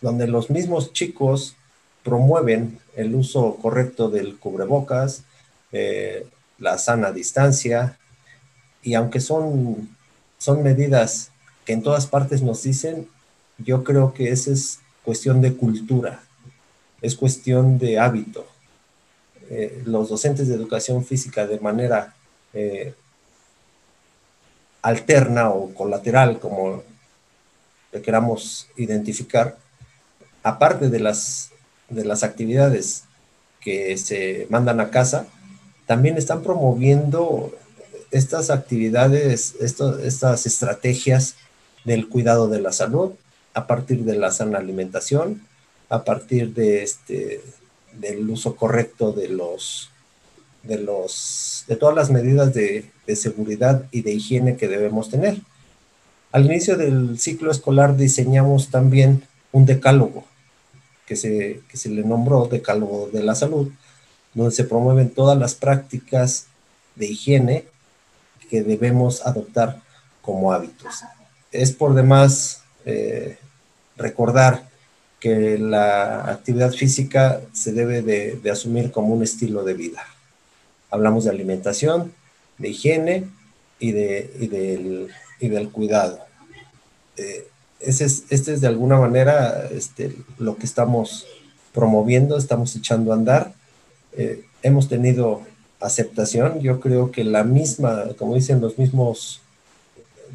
[0.00, 1.56] donde los mismos chicos
[2.02, 5.22] promueven el uso correcto del cubrebocas,
[5.72, 6.26] eh,
[6.58, 7.98] la sana distancia,
[8.82, 9.88] y aunque son,
[10.38, 11.30] son medidas
[11.68, 13.06] que en todas partes nos dicen,
[13.58, 16.22] yo creo que esa es cuestión de cultura,
[17.02, 18.46] es cuestión de hábito.
[19.50, 22.14] Eh, los docentes de educación física de manera
[22.54, 22.94] eh,
[24.80, 26.82] alterna o colateral, como
[27.92, 29.58] le queramos identificar,
[30.42, 31.50] aparte de las,
[31.90, 33.04] de las actividades
[33.60, 35.26] que se mandan a casa,
[35.84, 37.52] también están promoviendo
[38.10, 41.36] estas actividades, estas estrategias
[41.84, 43.12] del cuidado de la salud
[43.54, 45.42] a partir de la sana alimentación,
[45.88, 47.42] a partir de este,
[47.92, 49.90] del uso correcto de los,
[50.62, 55.38] de los, de todas las medidas de, de seguridad y de higiene que debemos tener.
[56.30, 60.24] Al inicio del ciclo escolar diseñamos también un decálogo
[61.08, 63.72] que se, que se le nombró Decálogo de la Salud,
[64.34, 66.46] donde se promueven todas las prácticas
[66.96, 67.64] de higiene
[68.50, 69.80] que debemos adoptar
[70.20, 71.02] como hábitos.
[71.52, 73.38] Es por demás eh,
[73.96, 74.68] recordar
[75.20, 80.02] que la actividad física se debe de, asumir como un estilo de vida.
[80.90, 82.12] Hablamos de alimentación,
[82.58, 83.28] de higiene
[83.78, 86.20] y, de, del, cuidado.
[87.16, 87.48] Eh,
[87.80, 91.26] ese es, este es de alguna manera este, lo que estamos
[91.72, 93.52] promoviendo, estamos echando a andar.
[94.12, 95.42] Eh, hemos tenido
[95.80, 96.60] aceptación.
[96.60, 99.40] Yo creo que la misma, como dicen, los mismos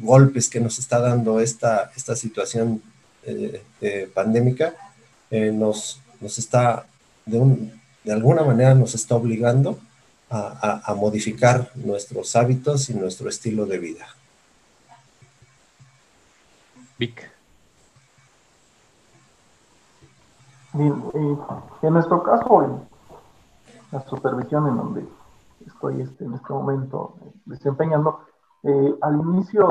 [0.00, 2.82] golpes que nos está dando esta, esta situación
[3.24, 4.74] eh, pandémica
[5.30, 6.86] eh, nos, nos está,
[7.26, 9.78] de, un, de alguna manera nos está obligando
[10.30, 14.06] a, a, modificar nuestros hábitos y nuestro estilo de vida.
[16.98, 17.30] Vic.
[20.74, 22.88] en nuestro caso,
[23.92, 25.08] la supervisión en donde
[25.66, 28.20] estoy este, en este momento eh, desempeñando.
[28.64, 29.70] Eh, al inicio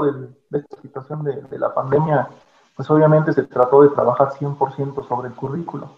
[0.49, 2.29] de esta situación de, de, la pandemia,
[2.75, 5.97] pues obviamente se trató de trabajar 100% sobre el currículo.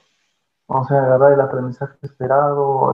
[0.67, 2.91] O sea, agarrar el aprendizaje esperado,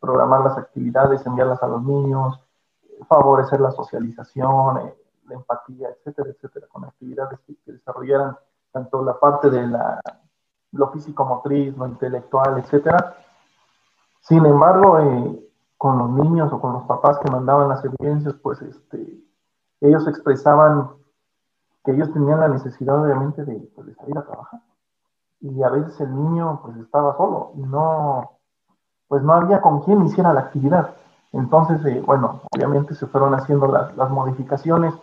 [0.00, 2.40] programar las actividades, enviarlas a los niños,
[3.08, 4.94] favorecer la socialización, eh,
[5.28, 8.36] la empatía, etcétera, etcétera, con actividades que, que, desarrollaran
[8.72, 10.00] tanto la parte de la,
[10.72, 13.16] lo físico-motriz, lo intelectual, etcétera.
[14.20, 18.62] Sin embargo, eh, con los niños o con los papás que mandaban las evidencias, pues
[18.62, 19.22] este,
[19.82, 20.90] ellos expresaban
[21.84, 24.60] que ellos tenían la necesidad obviamente de, pues, de, salir a trabajar.
[25.40, 28.38] Y a veces el niño pues estaba solo y no,
[29.08, 30.94] pues no había con quién hiciera la actividad.
[31.32, 34.94] Entonces, eh, bueno, obviamente se fueron haciendo las, las modificaciones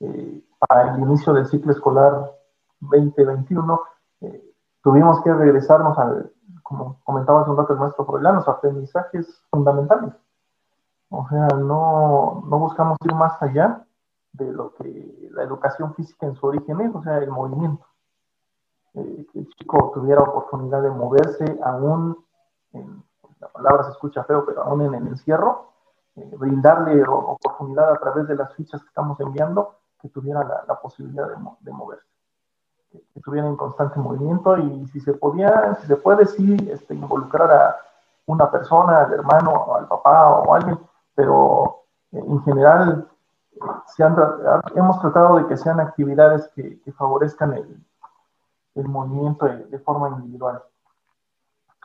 [0.00, 2.32] eh, para el inicio del ciclo escolar
[2.80, 3.80] 2021.
[4.22, 9.42] Eh, tuvimos que regresarnos al, como comentaba hace un rato el maestro Froilán, los aprendizajes
[9.50, 10.14] fundamentales.
[11.10, 13.84] O sea, no, no buscamos ir más allá
[14.32, 17.86] de lo que la educación física en su origen es, o sea, el movimiento.
[18.94, 22.24] Eh, que el chico tuviera oportunidad de moverse aún,
[22.72, 23.02] en,
[23.40, 25.72] la palabra se escucha feo, pero aún en el encierro,
[26.16, 31.28] eh, brindarle oportunidad a través de las fichas que estamos enviando, que tuviera la, posibilidad
[31.60, 32.06] de, moverse
[32.90, 37.50] que estuviera en constante movimiento y si se podía, si se puede, sí, este, involucrar
[37.50, 37.76] a
[38.26, 40.78] una persona, al hermano, al papá o alguien,
[41.14, 43.08] pero eh, en general
[43.86, 44.16] se han,
[44.74, 47.84] hemos tratado de que sean actividades que, que favorezcan el,
[48.74, 50.62] el movimiento de, de, forma individual.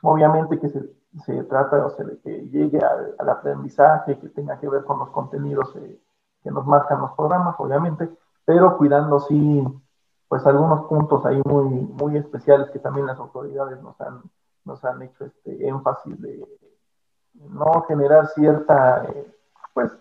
[0.01, 0.89] Obviamente que se,
[1.25, 4.99] se trata o sea, de que llegue al, al, aprendizaje, que tenga que ver con
[4.99, 5.99] los contenidos eh,
[6.43, 8.09] que nos marcan los programas, obviamente,
[8.45, 9.63] pero cuidando sí
[10.27, 14.21] pues algunos puntos ahí muy, muy especiales que también las autoridades nos han,
[14.65, 16.45] nos han hecho este énfasis de
[17.33, 19.33] no generar cierta eh,
[19.73, 19.91] pues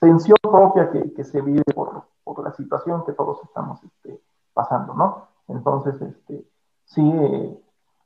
[0.00, 4.20] tensión propia que, que se vive por, por, la situación que todos estamos este,
[4.52, 5.28] pasando, ¿no?
[5.48, 6.44] Entonces, este,
[6.84, 7.58] sí, eh,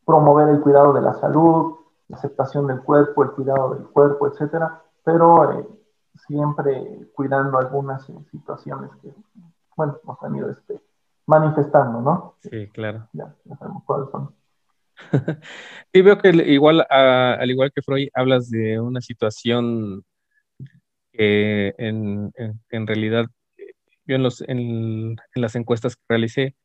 [0.05, 1.77] promover el cuidado de la salud,
[2.09, 5.67] la aceptación del cuerpo, el cuidado del cuerpo, etcétera, pero eh,
[6.27, 9.13] siempre cuidando algunas eh, situaciones que,
[9.77, 10.81] bueno, nos han ido este,
[11.27, 12.35] manifestando, ¿no?
[12.41, 13.09] Sí, claro.
[13.13, 14.35] Ya, ya sabemos cuáles son.
[15.93, 20.05] sí, veo que igual, a, al igual que Freud, hablas de una situación
[21.21, 23.27] en, en, en realidad
[24.07, 26.57] yo en, los, en, en, las encuestas que realicé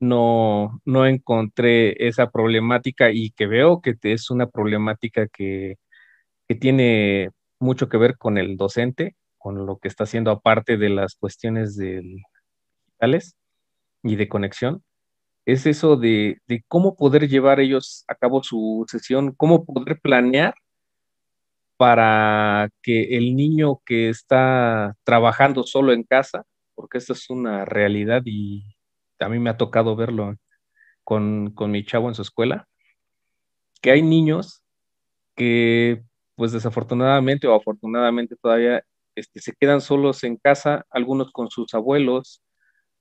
[0.00, 5.76] no, no encontré esa problemática y que veo que es una problemática que
[6.48, 10.90] que tiene mucho que ver con el docente, con lo que está haciendo aparte de
[10.90, 13.36] las cuestiones digitales
[14.02, 14.84] y de conexión,
[15.46, 20.54] es eso de, de, cómo poder llevar ellos a cabo su sesión, cómo poder planear
[21.76, 26.44] para que el niño que está trabajando solo en casa,
[26.74, 28.64] porque esta es una realidad y
[29.20, 30.36] a mí me ha tocado verlo
[31.04, 32.68] con, con mi chavo en su escuela,
[33.82, 34.62] que hay niños
[35.36, 36.02] que
[36.36, 42.42] pues desafortunadamente o afortunadamente todavía este, se quedan solos en casa, algunos con sus abuelos,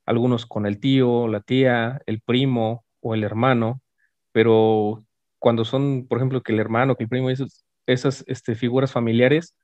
[0.06, 3.82] algunos con el tío, la tía, el primo o el hermano,
[4.32, 5.06] pero
[5.40, 9.56] cuando son, por ejemplo, que el hermano, que el primo, esas, esas este, figuras familiares,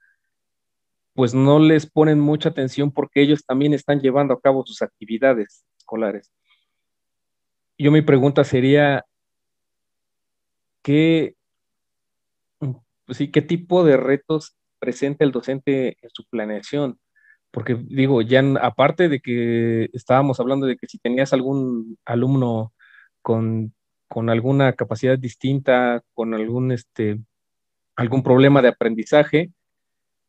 [1.14, 5.66] pues no les ponen mucha atención porque ellos también están llevando a cabo sus actividades
[5.78, 6.32] escolares.
[7.78, 9.06] Yo mi pregunta sería,
[10.82, 11.36] ¿qué,
[13.10, 17.00] sí, qué tipo de retos presenta el docente en su planeación?
[17.52, 22.74] Porque digo, ya aparte de que estábamos hablando de que si tenías algún alumno
[23.22, 23.74] con,
[24.08, 27.20] con alguna capacidad distinta, con algún, este,
[28.00, 29.52] algún problema de aprendizaje,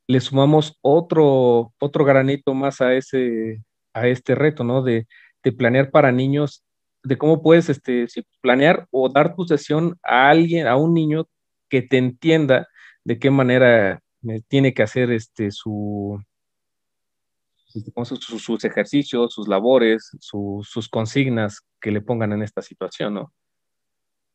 [0.07, 3.63] le sumamos otro, otro granito más a, ese,
[3.93, 4.83] a este reto, ¿no?
[4.83, 5.07] De,
[5.57, 6.63] planear para niños,
[7.03, 8.07] de cómo puedes este,
[8.43, 11.27] planear o dar tu sesión a alguien, a un niño
[11.69, 12.69] que te entienda
[13.05, 16.23] de qué manera eh, tiene que hacer este, su,
[17.67, 23.33] sus, ejercicios, sus labores, sus consignas que le pongan en esta situación, ¿no?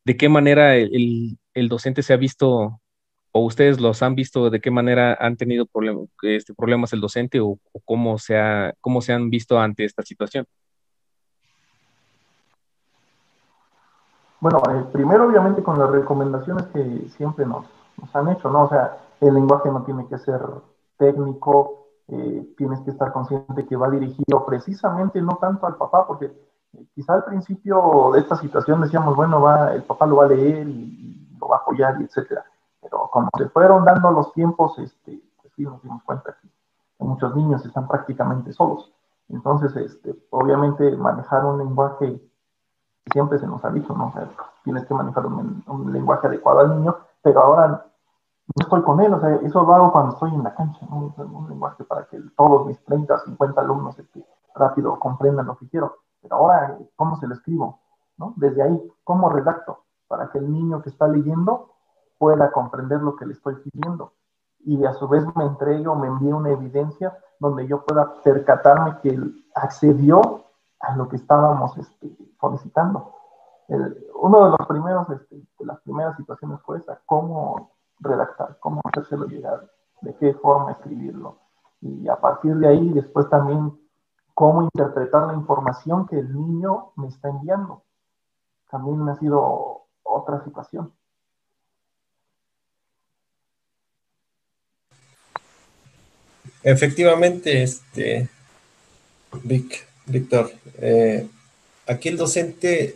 [0.06, 2.80] ¿De qué manera el, docente se ha visto,
[3.38, 5.68] o ustedes los han visto, de qué manera han tenido
[6.22, 10.46] este, problemas el docente o, cómo, se cómo se han visto ante esta situación?
[14.40, 17.66] Bueno, eh, primero obviamente con las recomendaciones que siempre nos,
[18.14, 18.64] han hecho, ¿no?
[18.64, 20.40] O sea, el lenguaje no tiene que ser
[20.98, 26.28] técnico, eh, tienes que estar consciente que va dirigido precisamente no tanto al papá, porque
[26.28, 30.30] eh, quizá al principio de esta situación decíamos, bueno, va, el papá lo va a
[30.30, 32.46] leer y, lo va a apoyar y etcétera.
[32.86, 36.48] Pero como se fueron dando los tiempos, este, pues sí nos dimos cuenta que,
[37.00, 38.92] muchos niños están prácticamente solos.
[39.30, 42.22] Entonces, este, obviamente manejar un lenguaje,
[43.12, 44.08] siempre se nos ha dicho, ¿no?
[44.08, 44.30] O sea,
[44.64, 47.86] tienes que manejar un, un lenguaje adecuado al niño, pero ahora
[48.48, 51.14] no estoy con él, o sea, eso lo hago cuando estoy en la cancha, ¿no?
[51.18, 54.24] un lenguaje para que todos mis 30, 50 alumnos este,
[54.54, 55.98] rápido comprendan lo que quiero.
[56.22, 57.80] Pero ahora, ¿cómo se lo escribo?
[58.18, 58.34] ¿no?
[58.36, 59.84] Desde ahí, ¿cómo redacto?
[60.08, 61.75] Para que el niño que está leyendo
[62.18, 64.14] pueda comprender lo que le estoy pidiendo.
[64.60, 69.10] Y a su vez me entrego, me envíe una evidencia donde yo pueda percatarme que
[69.10, 70.46] él accedió
[70.80, 73.14] a lo que estábamos este, solicitando.
[74.16, 79.26] uno de los primeros, este, de las primeras situaciones fue esa, cómo redactar, cómo hacérselo
[79.26, 79.70] llegar,
[80.02, 81.40] de qué forma escribirlo.
[81.82, 83.80] Y a partir de ahí, después también,
[84.34, 87.84] cómo interpretar la información que el niño me está enviando.
[88.70, 90.94] También ha sido otra situación.
[96.66, 98.28] Efectivamente, este,
[100.08, 101.28] Víctor, eh,
[101.86, 102.96] aquí el docente,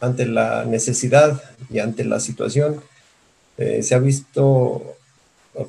[0.00, 2.82] ante la necesidad y ante la situación,
[3.58, 4.96] eh, se ha visto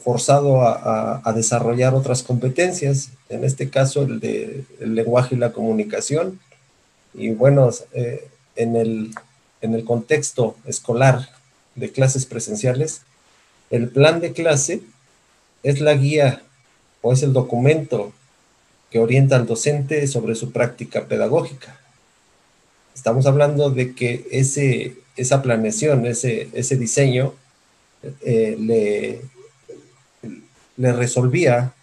[0.01, 6.39] forzado a, desarrollar otras competencias, en este caso el de el lenguaje y la comunicación.
[7.13, 8.25] Y bueno, eh,
[8.55, 9.13] en, el,
[9.59, 11.27] en el contexto escolar
[11.75, 13.01] de clases presenciales,
[13.69, 14.79] el plan de clase
[15.63, 16.41] es la guía
[17.03, 18.13] o es el documento
[18.89, 21.77] que orienta al docente sobre su práctica pedagógica.
[22.95, 27.33] Estamos hablando de que ese, esa planeación, ese, ese diseño,
[28.23, 29.21] eh, le,
[30.77, 31.73] le resolvía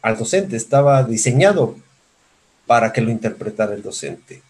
[0.00, 1.76] al docente, estaba diseñado
[2.66, 4.40] para que lo interpretara el docente.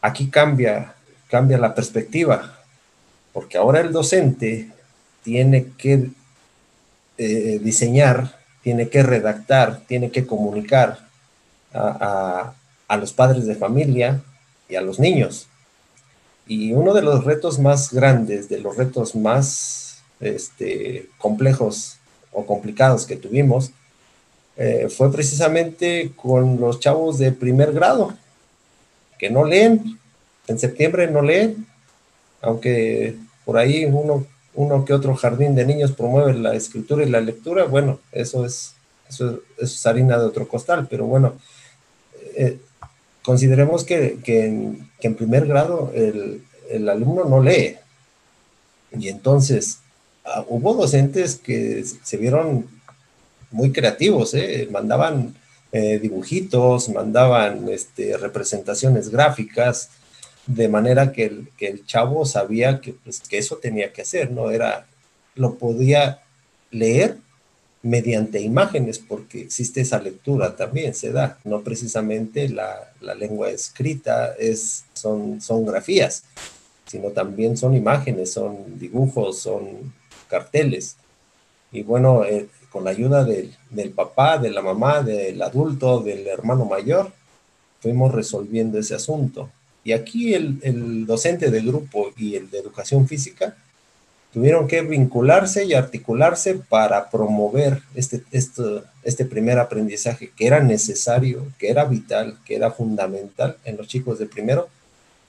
[0.00, 0.94] Aquí cambia,
[1.28, 2.58] cambia la perspectiva,
[3.32, 4.70] porque ahora el docente
[5.22, 6.08] tiene que
[7.18, 10.98] eh, diseñar, tiene que redactar, tiene que comunicar
[11.72, 12.52] a,
[12.88, 14.20] a los padres de familia
[14.68, 15.46] y a los niños.
[16.46, 21.98] Y uno de los retos más grandes, de los retos más este, complejos
[22.32, 23.70] o complicados que tuvimos,
[24.56, 28.14] eh, fue precisamente con los chavos de primer grado,
[29.18, 29.98] que no leen,
[30.48, 31.66] en septiembre no leen,
[32.42, 37.20] aunque por ahí uno, uno que otro jardín de niños promueve la escritura y la
[37.20, 38.74] lectura, bueno, eso es,
[39.08, 41.34] eso, es harina de otro costal, pero bueno,
[42.36, 42.58] eh,
[43.22, 46.42] consideremos que, en, primer grado el,
[46.88, 47.76] alumno no lee.
[48.98, 49.78] Y entonces,
[50.24, 52.66] ah, hubo docentes que se vieron
[53.50, 54.68] muy creativos, ¿eh?
[54.70, 55.34] mandaban
[55.72, 59.90] eh, dibujitos, mandaban este, representaciones gráficas,
[60.54, 64.32] de manera que el, que el chavo sabía que, pues, que eso tenía que hacer,
[64.32, 64.50] ¿no?
[64.50, 64.86] Era,
[65.36, 66.22] lo podía
[66.70, 67.18] leer
[67.82, 74.34] mediante imágenes, porque existe esa lectura también, se da, no precisamente la, la lengua escrita,
[74.38, 76.24] es, son, son grafías,
[76.86, 79.94] sino también son imágenes, son dibujos, son
[80.28, 80.96] carteles.
[81.70, 86.26] Y bueno, eh, con la ayuda del, del, papá, de la mamá, del adulto, del
[86.26, 87.12] hermano mayor,
[87.80, 89.48] fuimos resolviendo ese asunto.
[89.84, 93.56] Y aquí el, el docente del grupo y el de educación física
[94.32, 98.62] tuvieron que vincularse y articularse para promover este, este,
[99.02, 104.18] este primer aprendizaje que era necesario, que era vital, que era fundamental en los chicos
[104.18, 104.68] de primero,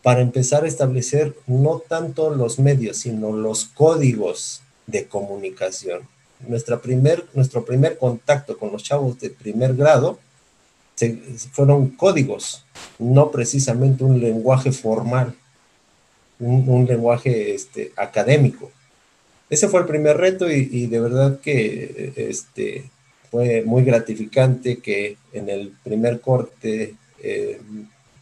[0.03, 6.01] para empezar a establecer no tanto los medios, sino los códigos de comunicación.
[6.47, 10.19] Nuestra primer, nuestro primer contacto con los chavos de primer grado
[11.51, 12.63] fueron códigos,
[12.99, 15.35] no precisamente un lenguaje formal,
[16.39, 18.71] un, lenguaje este, académico.
[19.49, 22.89] Ese fue el primer reto y, de verdad que este,
[23.29, 27.59] fue muy gratificante que en el primer corte, eh,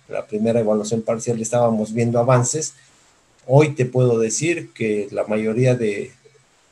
[0.07, 2.73] la primera evaluación parcial, estábamos viendo avances.
[3.45, 6.11] Hoy te puedo decir que la mayoría de,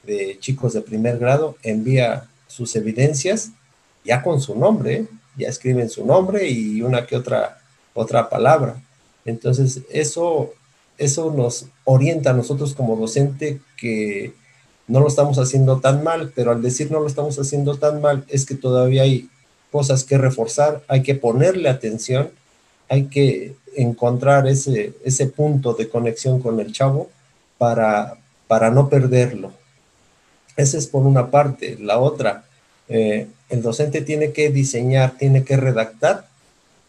[0.04, 3.52] de chicos de primer grado envía sus evidencias
[4.04, 5.06] ya con su nombre,
[5.38, 7.60] ya escriben su nombre y una que otra,
[7.94, 8.82] otra palabra.
[9.26, 10.54] Entonces, eso,
[10.98, 14.34] eso nos orienta a nosotros como docente que
[14.88, 18.26] no lo estamos haciendo tan mal, pero al decir no lo estamos haciendo tan mal
[18.30, 19.30] es que todavía hay
[19.72, 22.30] cosas que reforzar, hay que ponerle atención,
[22.90, 27.10] hay que encontrar ese, ese punto de conexión con el chavo
[27.58, 28.18] para,
[28.48, 29.52] para no perderlo.
[30.56, 31.78] Esa es por una parte.
[31.80, 32.46] La otra,
[32.90, 36.28] eh, el docente tiene que diseñar, tiene que redactar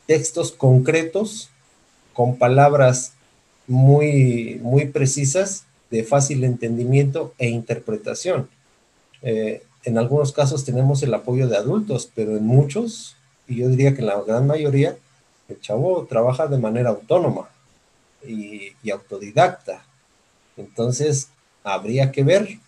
[0.06, 1.50] textos concretos
[2.12, 3.12] con palabras
[3.66, 8.48] muy, muy precisas de fácil entendimiento e interpretación.
[9.22, 13.94] Eh, en algunos casos tenemos el apoyo de adultos, pero en muchos, y yo diría
[13.94, 14.96] que en la gran mayoría,
[15.48, 17.48] el chavo trabaja de manera autónoma
[18.26, 19.84] y, autodidacta.
[20.56, 21.28] Entonces,
[21.62, 22.58] habría que ver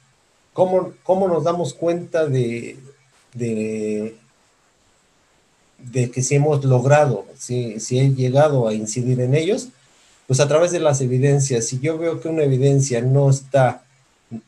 [0.53, 2.78] cómo, cómo nos damos cuenta de,
[3.35, 4.16] de,
[5.78, 9.68] de, que si hemos logrado, si, si he llegado a incidir en ellos,
[10.26, 13.83] pues a través de las evidencias, si yo veo que una evidencia no está,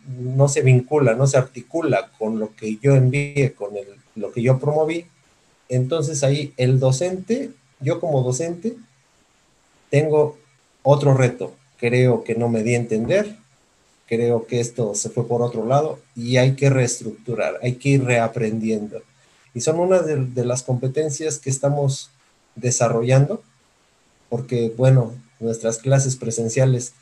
[0.06, 3.70] no se vincula, no se articula con lo que yo envíe, con
[4.14, 5.06] lo que yo promoví,
[5.68, 8.76] entonces ahí el docente, yo como docente,
[9.90, 10.38] tengo
[10.82, 11.54] otro reto.
[11.78, 13.36] Creo que no me di a entender,
[14.12, 18.04] creo que esto se fue por otro lado y hay que reestructurar, hay que ir
[18.04, 19.00] reaprendiendo.
[19.54, 22.10] Y son una de, de las competencias que estamos
[22.54, 23.42] desarrollando,
[24.28, 26.92] porque bueno, nuestras clases presenciales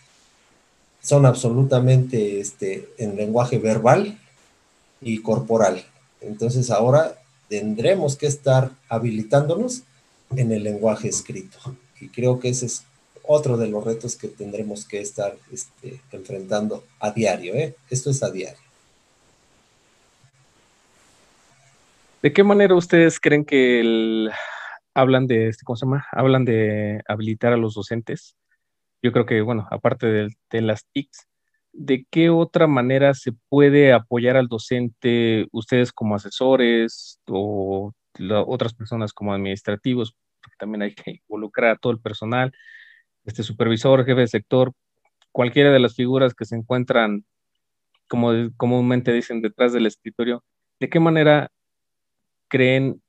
[1.03, 4.17] son absolutamente este, en lenguaje verbal
[5.01, 5.85] y corporal.
[6.21, 9.83] Entonces ahora tendremos que estar habilitándonos
[10.37, 11.59] en el lenguaje escrito.
[12.01, 12.85] Y creo que ese es
[13.33, 17.55] otro de los retos que tendremos que estar este, enfrentando a diario.
[17.55, 17.77] ¿eh?
[17.89, 18.59] Esto es a diario.
[22.23, 24.33] ¿De qué manera ustedes creen que el,
[24.95, 26.07] hablan de, este, ¿cómo se llama?
[26.11, 28.35] Hablan de habilitar a los docentes.
[29.01, 31.29] Yo creo que, bueno, aparte de, las TICs,
[31.73, 37.93] ¿de qué otra manera se puede apoyar al docente, ustedes como asesores o
[38.45, 40.17] otras personas como administrativos?
[40.43, 42.53] Porque también hay que involucrar a todo el personal,
[43.31, 44.73] este supervisor, jefe de sector,
[45.33, 47.25] cualquiera de las figuras que se encuentran,
[48.09, 50.45] como comúnmente dicen, detrás del escritorio.
[50.81, 51.51] ¿De qué manera
[52.49, 53.01] creen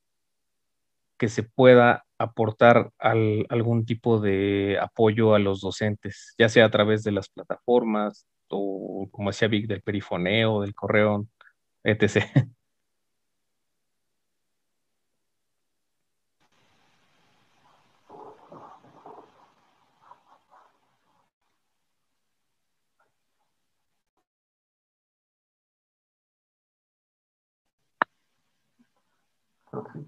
[1.18, 7.04] que se pueda aportar algún tipo de apoyo a los docentes, ya sea a través
[7.04, 11.28] de las plataformas o, como decía Vic, del perifoneo, del correo,
[11.84, 12.26] etc.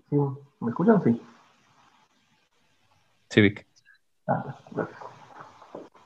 [0.10, 0.18] Sí,
[0.60, 1.02] ¿Me escuchan?
[1.04, 1.22] Sí.
[3.30, 3.66] Sí, Vic.
[4.28, 5.00] Ah, gracias.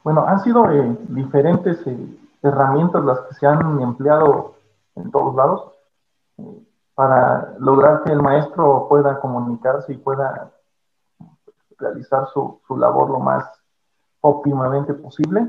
[0.03, 4.55] Bueno, han sido eh, diferentes eh, herramientas las que se han empleado
[4.95, 5.71] en todos lados
[6.37, 10.51] eh, para lograr que el maestro pueda comunicarse y pueda
[11.77, 13.45] realizar su, su labor lo más
[14.21, 15.47] óptimamente posible,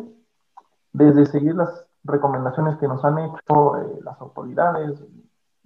[0.92, 4.98] desde seguir las recomendaciones que nos han hecho eh, las autoridades,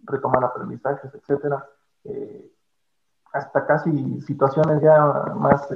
[0.04, 1.66] retomar aprendizajes, etcétera,
[2.04, 2.50] eh,
[3.32, 5.00] hasta casi situaciones ya
[5.36, 5.68] más,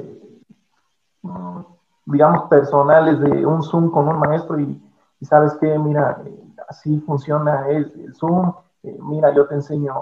[1.23, 1.61] mm,
[2.07, 4.83] digamos, personales de un Zoom con un maestro y,
[5.23, 6.23] sabes que, mira,
[6.69, 9.95] así funciona el, el Zoom, mira, yo te enseño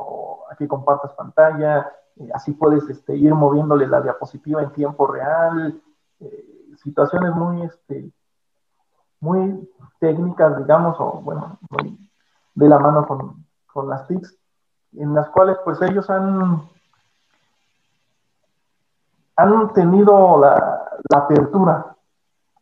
[0.51, 1.91] a que compartas pantalla,
[2.35, 5.81] así puedes este, ir moviéndole la diapositiva en tiempo real,
[6.77, 8.13] situaciones muy, este,
[9.21, 11.59] muy técnicas, digamos, o bueno,
[12.55, 14.37] de la mano con, con las TICs,
[14.97, 16.63] en las cuales pues ellos han,
[19.37, 20.81] han tenido la,
[21.15, 21.95] apertura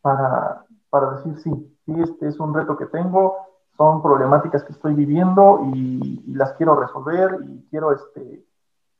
[0.00, 3.36] para, para, decir sí, sí, este es un reto que tengo,
[3.76, 8.44] son problemáticas que estoy viviendo y, las quiero resolver y quiero este,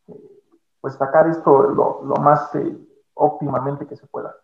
[0.09, 0.43] eh,
[0.81, 2.77] pues sacar esto lo, lo más eh,
[3.15, 4.35] óptimamente que se pueda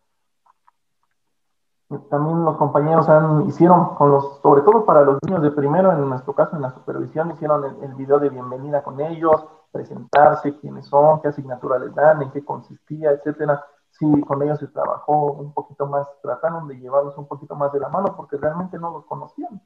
[2.10, 6.06] también los compañeros han, hicieron, con los, sobre todo para los niños de primero, en
[6.06, 11.22] nuestro caso en la supervisión, hicieron el, video de bienvenida con ellos, presentarse, quiénes son,
[11.22, 13.64] qué asignatura les dan, en qué consistía, etcétera.
[13.90, 17.80] Sí, con ellos se trabajó un poquito más, trataron de llevarlos un poquito más de
[17.80, 19.60] la mano porque realmente no los conocían.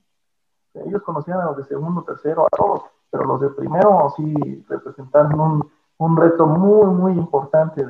[0.75, 5.41] Ellos conocían a los de segundo, tercero, a todos, pero los de primero sí representaron
[5.41, 7.85] un, un reto muy, muy importante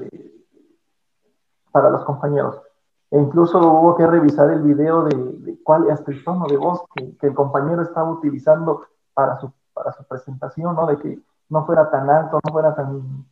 [1.70, 2.60] para los compañeros
[3.12, 7.26] e incluso hubo que revisar el video de, cuál, hasta el tono de voz que,
[7.26, 10.86] el compañero estaba utilizando para su, para su presentación, ¿no?
[10.86, 13.26] De que no fuera tan alto, no fuera tan,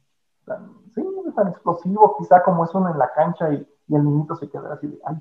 [0.45, 1.03] tan, sí,
[1.35, 4.87] tan explosivo, quizá como es uno en la cancha y, el niñito se quedara así
[4.87, 5.17] de, ay,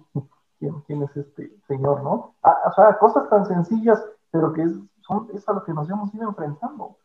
[0.85, 2.35] ¿quién, es este señor, no?
[2.43, 4.67] Ah, o sea, cosas tan sencillas, pero que
[5.07, 6.97] son, es a lo que nos hemos ido enfrentando.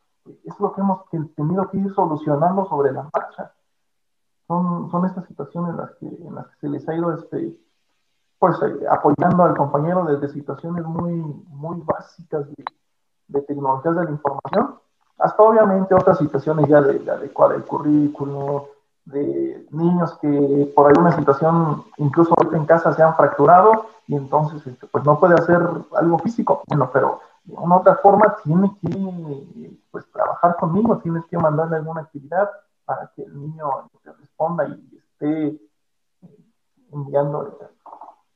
[0.43, 3.55] Es lo que hemos tenido que ir solucionando sobre la marcha
[4.47, 7.57] son, son estas situaciones en las, que, en las que se les ha ido este,
[8.39, 11.15] pues, eh, apoyando al compañero desde situaciones muy,
[11.49, 12.65] muy básicas de,
[13.29, 14.79] de, tecnologías de la información,
[15.19, 18.69] hasta obviamente otras situaciones ya de, de adecuar el currículo,
[19.05, 24.87] de niños que por alguna situación, incluso en casa, se han fracturado y entonces este,
[24.87, 25.61] pues no puede hacer
[25.97, 26.63] algo físico.
[26.69, 32.03] Bueno, pero de una otra forma tiene que pues, trabajar conmigo, tienes que mandarle alguna
[32.03, 32.51] actividad
[32.85, 35.61] para que el niño responda y esté eh,
[36.93, 37.59] enviando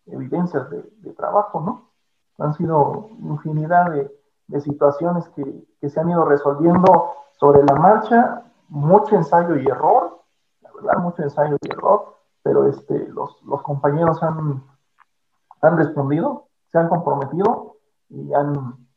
[0.06, 1.90] evidencias de, trabajo, ¿no?
[2.38, 9.56] Han sido infinidad de, situaciones que, se han ido resolviendo sobre la marcha, mucho ensayo
[9.56, 10.22] y error,
[10.62, 14.62] la verdad, mucho ensayo y error, pero este, los, los compañeros han,
[15.60, 17.76] han respondido, se han comprometido
[18.08, 18.88] y han,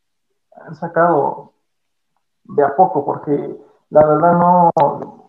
[0.65, 1.51] han sacado
[2.43, 3.59] de a poco, porque
[3.91, 4.71] la verdad no,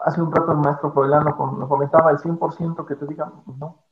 [0.04, 3.82] hace un rato el maestro Froilano nos comentaba el 100% que te digan, pues no,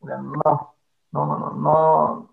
[0.00, 0.74] no,
[1.12, 2.30] no, no, no,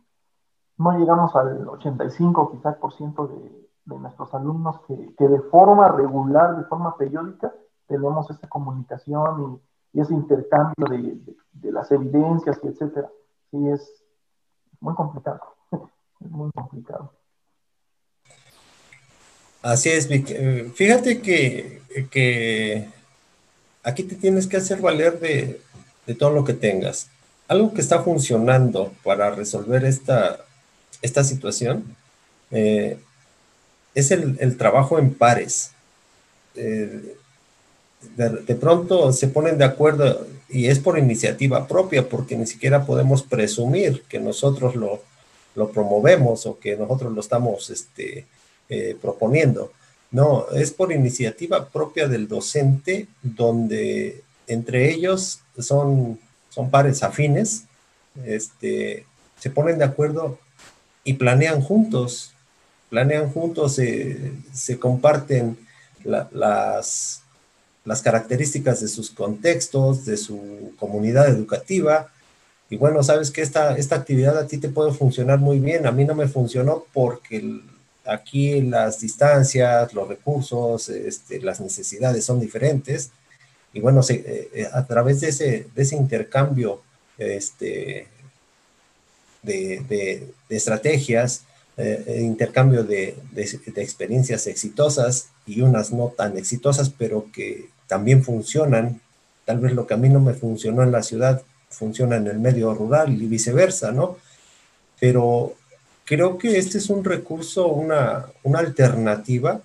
[0.78, 6.64] no, llegamos al 85 quizás por ciento de, nuestros alumnos que, de forma regular, de
[6.64, 7.54] forma periódica,
[7.88, 9.62] tenemos esta comunicación
[9.94, 13.10] y, ese intercambio de, de, las evidencias y etcétera.
[13.52, 14.04] Sí, es
[14.80, 15.42] muy complicado,
[16.20, 17.12] es muy complicado.
[19.66, 22.88] Así es, eh, Fíjate que, que,
[23.82, 25.60] aquí te tienes que hacer valer de,
[26.20, 27.08] todo lo que tengas.
[27.48, 30.46] Algo que está funcionando para resolver esta,
[31.02, 31.84] esta situación
[32.52, 33.00] eh,
[33.96, 35.72] es el, trabajo en pares.
[36.54, 37.16] Eh,
[38.18, 43.24] de, pronto se ponen de acuerdo y es por iniciativa propia, porque ni siquiera podemos
[43.24, 45.02] presumir que nosotros lo,
[45.56, 48.28] lo promovemos o que nosotros lo estamos este,
[48.70, 49.72] eh, proponiendo.
[50.12, 57.64] No, es por iniciativa propia del docente, donde entre ellos son, son pares afines,
[58.24, 59.06] este,
[59.40, 60.40] se ponen de acuerdo
[61.04, 62.34] y planean juntos,
[62.90, 65.58] planean juntos, se comparten
[66.04, 67.24] las,
[67.86, 72.12] las características de sus contextos, de su comunidad educativa.
[72.70, 75.92] Y bueno, sabes que esta, esta actividad a ti te puede funcionar muy bien, a
[75.92, 77.62] mí no me funcionó porque
[78.06, 83.12] Aquí las distancias, los recursos, este, las necesidades son diferentes.
[83.74, 86.82] Y bueno, eh, eh, a través de ese, de ese intercambio
[87.18, 88.08] este,
[89.44, 91.44] de, estrategias,
[91.78, 99.02] eh, intercambio de, de, experiencias exitosas y unas no tan exitosas, pero que también funcionan.
[99.46, 102.40] Tal vez lo que a mí no me funcionó en la ciudad funciona en el
[102.40, 104.18] medio rural y viceversa, ¿no?
[105.00, 105.56] Pero
[106.06, 109.62] creo que este es un recurso, una, alternativa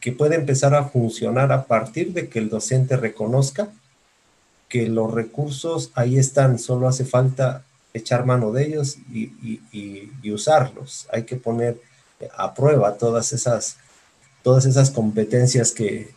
[0.00, 3.68] que puede empezar a funcionar a partir de que el docente reconozca
[4.68, 7.64] que los recursos ahí están, solo hace falta
[7.94, 11.06] echar mano de ellos y, usarlos.
[11.12, 11.80] Hay que poner
[12.36, 13.76] a prueba todas esas,
[14.42, 16.10] todas esas competencias que,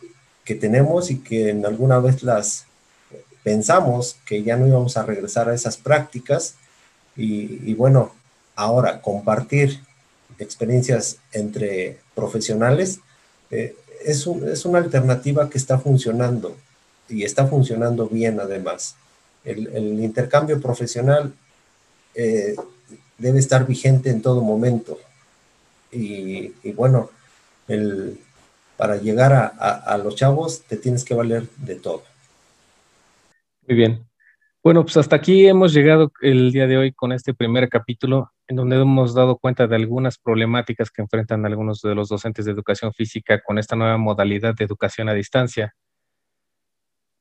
[0.44, 2.64] que tenemos y que en alguna vez las
[3.42, 6.54] pensamos que ya no íbamos a regresar a esas prácticas
[7.16, 8.12] y, bueno,
[8.56, 9.80] ahora compartir
[10.38, 13.00] experiencias entre profesionales
[13.50, 16.56] eh, es, es, una alternativa que está funcionando
[17.08, 18.96] y está funcionando bien además.
[19.44, 21.32] El, intercambio profesional
[22.14, 22.56] eh,
[23.18, 24.98] debe estar vigente en todo momento.
[25.92, 27.10] Y, bueno,
[27.68, 28.18] el,
[28.76, 32.02] para llegar a, a, los chavos te tienes que valer de todo.
[33.66, 34.04] Muy bien.
[34.62, 38.56] Bueno, pues hasta aquí hemos llegado el día de hoy con este primer capítulo en
[38.56, 42.92] donde hemos dado cuenta de algunas problemáticas que enfrentan algunos de los docentes de educación
[42.92, 45.74] física con esta nueva modalidad de educación a distancia.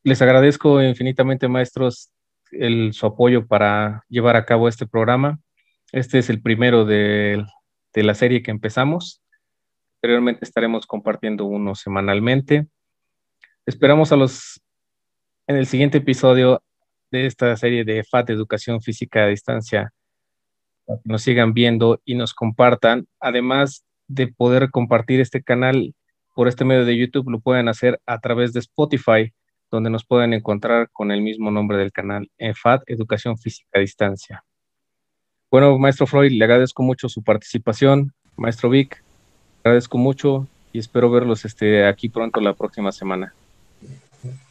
[0.04, 2.12] Les agradezco infinitamente, maestros,
[2.52, 5.40] el, su apoyo para llevar a cabo este programa.
[5.92, 7.44] Este es el primero de,
[7.94, 9.24] la serie que empezamos.
[9.96, 12.68] Posteriormente estaremos compartiendo uno semanalmente.
[13.66, 14.62] Esperamos a los
[15.48, 16.64] en el siguiente episodio
[17.12, 19.92] de esta serie de FAT Educación Física a Distancia.
[21.04, 23.08] Nos sigan viendo y nos compartan.
[23.20, 25.94] Además de poder compartir este canal
[26.36, 29.34] por este medio de YouTube, lo pueden hacer a través de Spotify
[29.72, 34.44] donde nos pueden encontrar con el mismo nombre del canal, EFAD, Educación Física a Distancia.
[35.52, 38.14] Bueno, maestro Freud, le agradezco mucho su participación.
[38.36, 39.04] Maestro Vic,
[39.64, 43.34] agradezco mucho y espero verlos este, aquí pronto la próxima semana.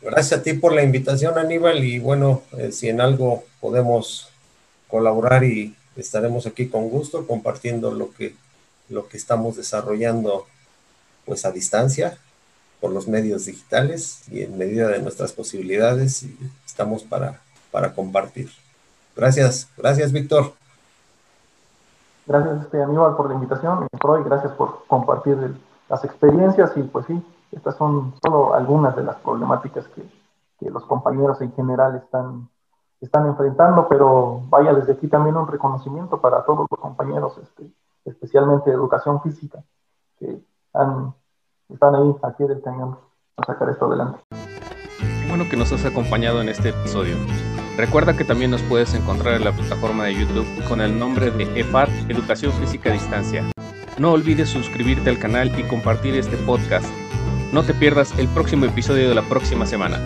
[0.01, 4.31] Gracias a ti por la invitación, Aníbal, y bueno, eh, si en algo podemos
[4.87, 8.35] colaborar y estaremos aquí con gusto compartiendo lo que,
[8.89, 10.47] lo que estamos desarrollando
[11.25, 12.19] pues a distancia
[12.81, 16.27] por los medios digitales y en medida de nuestras posibilidades
[16.67, 17.41] estamos para,
[17.71, 18.51] para compartir.
[19.17, 20.53] Gracias, gracias Víctor.
[22.27, 25.37] Gracias este, Aníbal por la invitación y gracias por compartir
[25.89, 27.23] las experiencias y pues sí,
[27.53, 30.03] estas son solo algunas de las problemáticas que,
[30.59, 32.49] que los compañeros en general están,
[33.05, 37.71] están enfrentando, pero vaya desde aquí también un reconocimiento para todos los compañeros, este,
[38.05, 39.63] especialmente de educación física,
[40.19, 40.43] que
[40.73, 41.15] han
[41.69, 42.99] están ahí aquí del cañón
[43.37, 44.21] a sacar esto adelante.
[45.29, 47.17] bueno que nos has acompañado en este episodio.
[47.77, 51.61] Recuerda que también nos puedes encontrar en la plataforma de YouTube con el nombre de
[51.61, 53.45] EFAR Educación Física a Distancia.
[53.99, 56.87] No olvides suscribirte al canal y compartir este podcast.
[57.53, 59.99] No te pierdas el próximo episodio de la próxima semana.